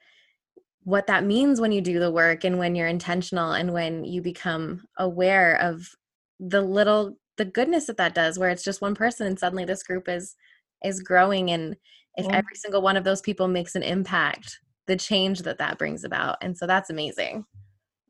what 0.85 1.07
that 1.07 1.25
means 1.25 1.61
when 1.61 1.73
you 1.73 1.81
do 1.81 1.99
the 1.99 2.11
work 2.11 2.45
and 2.45 2.59
when 2.59 2.75
you're 2.75 2.89
intentional 2.89 3.53
and 3.53 3.73
when 3.73 4.05
you 4.05 4.21
become 4.21 4.83
aware 4.99 5.57
of 5.57 5.95
the 6.41 6.61
little 6.61 7.17
the 7.37 7.45
goodness 7.45 7.87
that 7.87 7.97
that 7.97 8.15
does 8.15 8.39
where 8.39 8.51
it's 8.51 8.65
just 8.65 8.83
one 8.83 8.95
person 8.95 9.27
and 9.27 9.39
suddenly 9.39 9.65
this 9.65 9.83
group 9.83 10.09
is 10.09 10.37
is 10.85 11.01
growing. 11.01 11.51
And 11.51 11.77
if 12.17 12.27
mm 12.27 12.35
every 12.35 12.55
single 12.55 12.83
one 12.83 12.97
of 12.97 13.05
those 13.05 13.23
people 13.23 13.49
makes 13.49 13.75
an 13.75 13.83
impact 13.83 14.59
the 14.87 14.97
change 14.97 15.43
that 15.43 15.59
that 15.59 15.79
brings 15.79 16.05
about. 16.05 16.37
And 16.43 16.57
so 16.57 16.67
that's 16.67 16.91
amazing. 16.91 17.45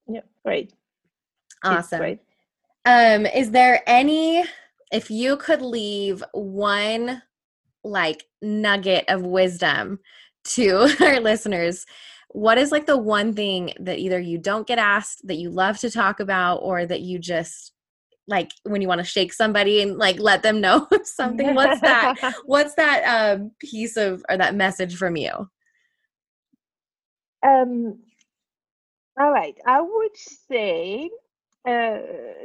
Yeah 0.09 0.23
great. 0.45 0.73
Awesome. 1.65 2.01
great. 2.01 2.19
um 2.87 3.27
is 3.27 3.51
there 3.51 3.83
any 3.87 4.45
if 4.91 5.11
you 5.11 5.37
could 5.37 5.63
leave 5.63 6.25
one 6.33 7.23
like 7.85 8.25
nugget 8.41 9.05
of 9.09 9.23
wisdom 9.23 10.01
to 10.45 10.89
our 11.01 11.21
listeners 11.21 11.87
what 12.33 12.59
is 12.59 12.73
like 12.73 12.87
the 12.87 12.97
one 12.97 13.35
thing 13.35 13.73
that 13.81 13.99
either 13.99 14.19
you 14.19 14.39
don't 14.39 14.67
get 14.67 14.79
asked 14.79 15.27
that 15.27 15.37
you 15.37 15.51
love 15.51 15.79
to 15.79 15.91
talk 15.91 16.21
about 16.21 16.57
or 16.57 16.87
that 16.87 17.01
you 17.01 17.19
just 17.19 17.73
like 18.27 18.51
when 18.65 18.81
you 18.81 18.89
want 18.89 19.01
to 19.01 19.05
shake 19.05 19.33
somebody 19.33 19.83
and 19.83 19.99
like 19.99 20.19
let 20.19 20.43
them 20.43 20.61
know 20.61 20.89
something 21.05 21.55
what's 21.55 21.81
that 21.81 22.35
what's 22.45 22.75
that 22.75 23.03
um 23.05 23.51
piece 23.59 23.97
of 23.97 24.25
or 24.29 24.37
that 24.37 24.55
message 24.55 24.97
from 24.97 25.17
you? 25.17 25.49
Um 27.43 27.99
all 29.21 29.31
right 29.31 29.57
i 29.67 29.81
would 29.81 30.17
say 30.17 31.11
uh, 31.69 31.99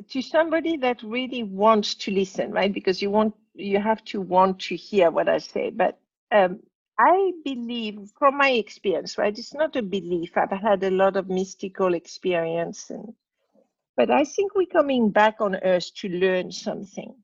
to 0.10 0.22
somebody 0.22 0.78
that 0.78 1.02
really 1.02 1.44
wants 1.44 1.96
to 1.96 2.12
listen 2.12 2.52
right 2.52 2.74
because 2.74 3.02
you 3.02 3.10
want 3.10 3.34
you 3.54 3.80
have 3.80 4.04
to 4.04 4.22
want 4.22 4.60
to 4.60 4.76
hear 4.76 5.10
what 5.10 5.30
i 5.30 5.38
say 5.38 5.70
but 5.70 5.98
um 6.32 6.60
I 7.00 7.34
believe 7.46 8.12
from 8.20 8.38
my 8.38 8.52
experience, 8.52 9.18
right? 9.18 9.38
It's 9.38 9.54
not 9.54 9.76
a 9.76 9.84
belief. 9.84 10.32
I've 10.38 10.52
had 10.52 10.84
a 10.84 10.92
lot 10.92 11.18
of 11.18 11.30
mystical 11.30 11.94
experience 11.96 12.90
and 12.90 13.14
but 13.98 14.12
I 14.12 14.24
think 14.26 14.56
we're 14.56 14.68
coming 14.68 15.12
back 15.12 15.42
on 15.42 15.56
Earth 15.64 15.94
to 15.98 16.10
learn 16.10 16.52
something, 16.52 17.16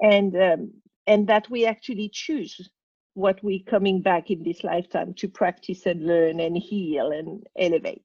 and 0.00 0.36
um, 0.36 0.72
and 1.06 1.28
that 1.28 1.50
we 1.50 1.66
actually 1.66 2.10
choose 2.12 2.70
what 3.14 3.42
we're 3.42 3.64
coming 3.68 4.02
back 4.02 4.30
in 4.30 4.42
this 4.42 4.64
lifetime 4.64 5.14
to 5.14 5.28
practice 5.28 5.86
and 5.86 6.06
learn 6.06 6.40
and 6.40 6.56
heal 6.56 7.12
and 7.12 7.46
elevate. 7.58 8.02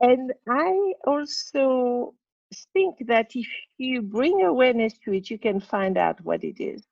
And 0.00 0.32
I 0.48 0.94
also 1.06 2.14
think 2.74 2.96
that 3.08 3.32
if 3.34 3.48
you 3.78 4.02
bring 4.02 4.42
awareness 4.44 4.94
to 5.04 5.14
it, 5.14 5.30
you 5.30 5.38
can 5.38 5.60
find 5.60 5.98
out 5.98 6.20
what 6.22 6.44
it 6.44 6.62
is. 6.62 6.84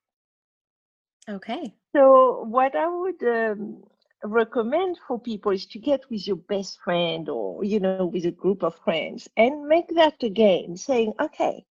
Okay. 1.29 1.75
So, 1.95 2.45
what 2.49 2.75
I 2.77 2.89
would 2.89 3.23
um, 3.25 3.85
recommend 4.25 4.99
for 5.07 5.19
people 5.21 5.53
is 5.53 5.67
to 5.67 5.79
get 5.79 6.09
with 6.11 6.27
your 6.27 6.37
best 6.37 6.79
friend 6.81 7.29
or 7.29 7.65
you 7.65 7.81
know 7.81 8.07
with 8.07 8.25
a 8.27 8.31
group 8.31 8.63
of 8.63 8.75
friends 8.77 9.29
and 9.37 9.67
make 9.67 9.89
that 9.89 10.23
a 10.23 10.29
game 10.31 10.77
saying 10.77 11.13
okay 11.21 11.65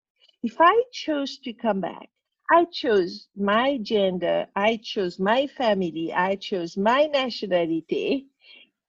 if 0.44 0.56
i 0.60 0.84
chose 0.92 1.38
to 1.38 1.54
come 1.54 1.80
back 1.82 2.10
i 2.52 2.66
chose 2.66 3.28
my 3.36 3.78
gender 3.78 4.48
i 4.56 4.78
chose 4.78 5.20
my 5.20 5.48
family 5.48 6.12
i 6.14 6.36
chose 6.36 6.78
my 6.78 7.06
nationality 7.08 8.28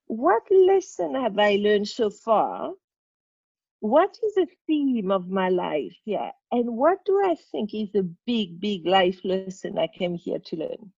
what 0.06 0.42
lesson 0.50 1.14
have 1.14 1.38
i 1.38 1.56
learned 1.56 1.88
so 1.88 2.10
far 2.10 2.72
what 3.82 4.16
is 4.24 4.34
the 4.34 4.46
theme 4.66 5.10
of 5.10 5.28
my 5.28 5.48
life 5.48 5.96
yeah 6.04 6.30
and 6.52 6.76
what 6.76 6.98
do 7.04 7.20
i 7.24 7.34
think 7.50 7.74
is 7.74 7.94
a 7.94 8.02
big 8.26 8.60
big 8.60 8.86
life 8.86 9.20
lesson 9.24 9.78
i 9.78 9.88
came 9.88 10.14
here 10.14 10.38
to 10.38 10.56
learn 10.56 10.92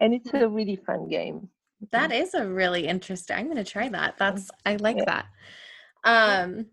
and 0.00 0.12
it's 0.12 0.32
a 0.34 0.48
really 0.48 0.76
fun 0.76 1.08
game 1.08 1.48
that 1.92 2.12
is 2.12 2.34
a 2.34 2.46
really 2.46 2.86
interesting. 2.86 3.36
I'm 3.36 3.44
going 3.46 3.56
to 3.56 3.64
try 3.64 3.88
that. 3.88 4.16
That's 4.18 4.50
I 4.64 4.76
like 4.76 4.96
yeah. 4.98 5.04
that. 5.04 5.26
Um 6.04 6.66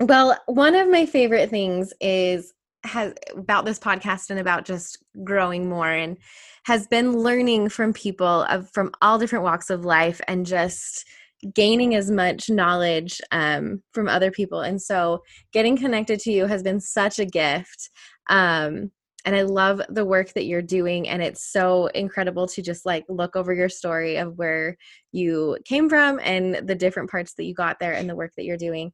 well, 0.00 0.36
one 0.46 0.74
of 0.74 0.88
my 0.88 1.06
favorite 1.06 1.50
things 1.50 1.92
is 2.00 2.52
has 2.84 3.14
about 3.36 3.64
this 3.64 3.78
podcast 3.78 4.30
and 4.30 4.40
about 4.40 4.64
just 4.64 4.98
growing 5.22 5.68
more 5.68 5.88
and 5.88 6.16
has 6.64 6.88
been 6.88 7.18
learning 7.18 7.68
from 7.68 7.92
people 7.92 8.42
of 8.44 8.68
from 8.70 8.90
all 9.00 9.18
different 9.18 9.44
walks 9.44 9.70
of 9.70 9.84
life 9.84 10.20
and 10.26 10.44
just 10.44 11.06
gaining 11.54 11.94
as 11.94 12.10
much 12.10 12.48
knowledge 12.48 13.20
um, 13.32 13.82
from 13.92 14.08
other 14.08 14.30
people 14.30 14.60
and 14.60 14.80
so 14.80 15.22
getting 15.52 15.76
connected 15.76 16.20
to 16.20 16.30
you 16.30 16.46
has 16.46 16.62
been 16.62 16.80
such 16.80 17.18
a 17.18 17.24
gift 17.24 17.90
um, 18.30 18.90
and 19.24 19.36
I 19.36 19.42
love 19.42 19.80
the 19.88 20.04
work 20.04 20.32
that 20.32 20.46
you're 20.46 20.62
doing. 20.62 21.08
And 21.08 21.22
it's 21.22 21.52
so 21.52 21.86
incredible 21.88 22.46
to 22.48 22.62
just 22.62 22.84
like 22.84 23.04
look 23.08 23.36
over 23.36 23.54
your 23.54 23.68
story 23.68 24.16
of 24.16 24.36
where 24.36 24.76
you 25.12 25.58
came 25.64 25.88
from 25.88 26.18
and 26.22 26.66
the 26.66 26.74
different 26.74 27.10
parts 27.10 27.34
that 27.34 27.44
you 27.44 27.54
got 27.54 27.78
there 27.78 27.92
and 27.92 28.08
the 28.08 28.16
work 28.16 28.32
that 28.36 28.44
you're 28.44 28.56
doing. 28.56 28.92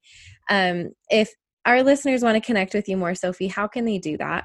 Um, 0.50 0.90
if 1.08 1.32
our 1.64 1.82
listeners 1.82 2.22
want 2.22 2.34
to 2.34 2.46
connect 2.46 2.74
with 2.74 2.88
you 2.88 2.96
more, 2.96 3.14
Sophie, 3.14 3.48
how 3.48 3.66
can 3.66 3.84
they 3.84 3.98
do 3.98 4.16
that? 4.18 4.44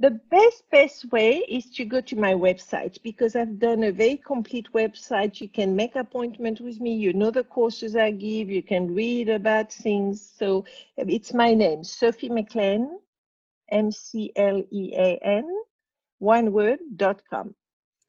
The 0.00 0.12
best 0.30 0.62
best 0.70 1.10
way 1.10 1.38
is 1.48 1.70
to 1.70 1.84
go 1.84 2.00
to 2.00 2.14
my 2.14 2.32
website 2.32 3.02
because 3.02 3.34
I've 3.34 3.58
done 3.58 3.82
a 3.82 3.90
very 3.90 4.16
complete 4.16 4.68
website. 4.72 5.40
You 5.40 5.48
can 5.48 5.74
make 5.74 5.96
appointment 5.96 6.60
with 6.60 6.80
me. 6.80 6.94
You 6.94 7.12
know 7.12 7.32
the 7.32 7.42
courses 7.42 7.96
I 7.96 8.12
give. 8.12 8.48
You 8.48 8.62
can 8.62 8.94
read 8.94 9.28
about 9.28 9.72
things. 9.72 10.34
So 10.38 10.64
it's 10.96 11.34
my 11.34 11.52
name, 11.52 11.82
Sophie 11.82 12.28
McLean 12.28 13.00
M 13.70 13.90
C 13.90 14.32
L 14.36 14.62
E 14.70 14.94
A 14.96 15.18
N, 15.22 15.48
one 16.20 16.52
word, 16.52 16.78
dot 16.96 17.22
com. 17.28 17.54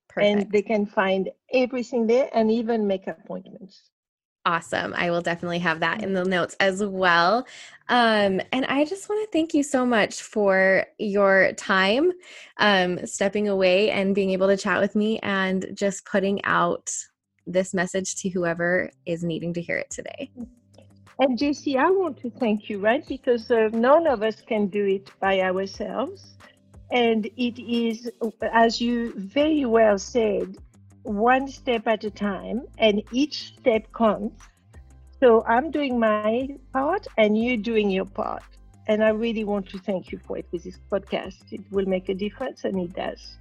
Perfect. 0.08 0.41
And 0.41 0.52
they 0.52 0.62
can 0.62 0.86
find 0.86 1.32
everything 1.54 2.08
there 2.08 2.30
and 2.34 2.52
even 2.52 2.88
make 2.88 3.08
appointments. 3.08 3.88
Awesome. 4.45 4.93
I 4.95 5.12
will 5.12 5.21
definitely 5.21 5.60
have 5.60 5.82
that 5.82 6.02
in 6.02 6.13
the 6.13 6.23
notes 6.23 6.56
as 6.60 6.84
well. 6.84 7.45
Um, 7.89 8.39
and 8.54 8.65
I 8.67 8.86
just 8.86 9.10
want 9.10 9.21
to 9.25 9.32
thank 9.38 9.54
you 9.54 9.63
so 9.63 9.86
much 9.86 10.21
for 10.21 10.86
your 10.97 11.52
time, 11.54 12.12
um, 12.58 13.06
stepping 13.06 13.49
away 13.49 13.91
and 13.91 14.15
being 14.15 14.32
able 14.32 14.47
to 14.47 14.58
chat 14.58 14.80
with 14.80 14.95
me 14.95 15.19
and 15.19 15.67
just 15.73 16.06
putting 16.06 16.43
out 16.45 16.89
this 17.45 17.73
message 17.73 18.15
to 18.21 18.30
whoever 18.30 18.89
is 19.06 19.23
needing 19.23 19.54
to 19.54 19.62
hear 19.62 19.78
it 19.78 19.89
today. 19.89 20.32
And 21.19 21.38
Jessie, 21.38 21.78
I 21.78 21.89
want 21.89 22.21
to 22.21 22.30
thank 22.30 22.69
you, 22.69 22.80
right? 22.80 23.06
Because 23.06 23.52
uh, 23.52 23.69
none 23.73 24.08
of 24.08 24.23
us 24.23 24.41
can 24.41 24.67
do 24.67 24.86
it 24.86 25.12
by 25.19 25.41
ourselves. 25.41 26.38
And 26.91 27.25
it 27.38 27.60
is, 27.62 28.10
as 28.54 28.80
you 28.80 29.13
very 29.15 29.65
well 29.65 29.99
said, 29.99 30.58
one 31.10 31.48
step 31.48 31.88
at 31.88 32.04
a 32.04 32.12
time, 32.12 32.62
and 32.78 33.02
each 33.12 33.56
step 33.58 33.88
counts. 33.98 34.43
So 35.19 35.43
I'm 35.45 35.72
doing 35.72 36.00
my 36.00 36.50
part, 36.72 37.08
and 37.17 37.36
you're 37.36 37.58
doing 37.58 37.89
your 37.89 38.06
part. 38.06 38.43
And 38.88 39.04
I 39.04 39.10
really 39.10 39.43
want 39.43 39.67
to 39.69 39.80
thank 39.80 40.12
you 40.12 40.19
for 40.19 40.38
it 40.38 40.45
with 40.52 40.63
this 40.63 40.80
podcast. 40.91 41.52
It 41.52 41.62
will 41.72 41.88
make 41.88 42.10
a 42.10 42.13
difference, 42.13 42.63
and 42.63 42.80
it 42.80 42.93
does. 42.93 43.38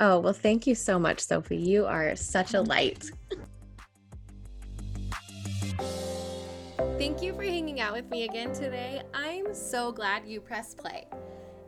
Oh, 0.00 0.18
well, 0.18 0.32
thank 0.32 0.66
you 0.66 0.74
so 0.74 0.98
much, 0.98 1.20
Sophie. 1.20 1.56
You 1.56 1.86
are 1.86 2.16
such 2.16 2.54
a 2.54 2.60
light. 2.60 3.04
Thank 6.98 7.22
you 7.22 7.32
for 7.32 7.42
hanging 7.42 7.80
out 7.80 7.92
with 7.92 8.08
me 8.10 8.24
again 8.24 8.52
today. 8.52 9.02
I'm 9.14 9.54
so 9.54 9.92
glad 9.92 10.26
you 10.26 10.40
pressed 10.40 10.78
play. 10.78 11.06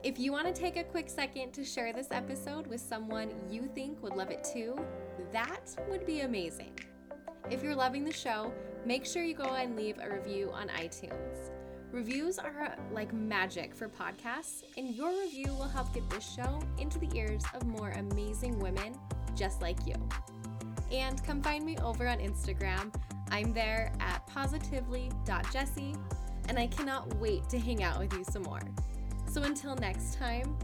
If 0.02 0.18
you 0.18 0.32
want 0.32 0.46
to 0.46 0.52
take 0.52 0.76
a 0.76 0.84
quick 0.84 1.08
second 1.08 1.52
to 1.52 1.64
share 1.64 1.92
this 1.92 2.08
episode 2.10 2.66
with 2.66 2.80
someone 2.80 3.30
you 3.50 3.68
think 3.74 4.02
would 4.02 4.14
love 4.16 4.30
it 4.30 4.44
too, 4.44 4.76
that 5.32 5.76
would 5.88 6.06
be 6.06 6.20
amazing. 6.20 6.78
If 7.50 7.62
you're 7.62 7.74
loving 7.74 8.04
the 8.04 8.12
show, 8.12 8.52
make 8.84 9.06
sure 9.06 9.22
you 9.22 9.34
go 9.34 9.54
and 9.54 9.76
leave 9.76 9.98
a 10.00 10.10
review 10.12 10.50
on 10.52 10.68
iTunes. 10.68 11.50
Reviews 11.92 12.38
are 12.38 12.76
like 12.92 13.12
magic 13.12 13.74
for 13.74 13.88
podcasts, 13.88 14.62
and 14.76 14.94
your 14.94 15.10
review 15.10 15.54
will 15.54 15.68
help 15.68 15.94
get 15.94 16.08
this 16.10 16.28
show 16.28 16.60
into 16.78 16.98
the 16.98 17.08
ears 17.14 17.42
of 17.54 17.66
more 17.66 17.90
amazing 17.90 18.58
women 18.58 18.98
just 19.36 19.62
like 19.62 19.78
you. 19.86 19.94
And 20.92 21.22
come 21.24 21.42
find 21.42 21.64
me 21.64 21.76
over 21.78 22.06
on 22.06 22.18
Instagram. 22.18 22.92
I'm 23.30 23.52
there 23.52 23.92
at 24.00 24.26
positively.jessie, 24.26 25.94
and 26.48 26.58
I 26.58 26.66
cannot 26.66 27.14
wait 27.16 27.48
to 27.50 27.58
hang 27.58 27.82
out 27.82 27.98
with 27.98 28.12
you 28.12 28.24
some 28.24 28.42
more. 28.42 28.60
So 29.28 29.42
until 29.42 29.76
next 29.76 30.14
time, 30.14 30.56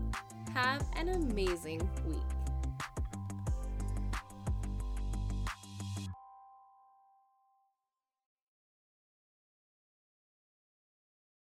have 0.54 0.84
an 0.96 1.08
amazing 1.10 1.88
week. 2.06 2.18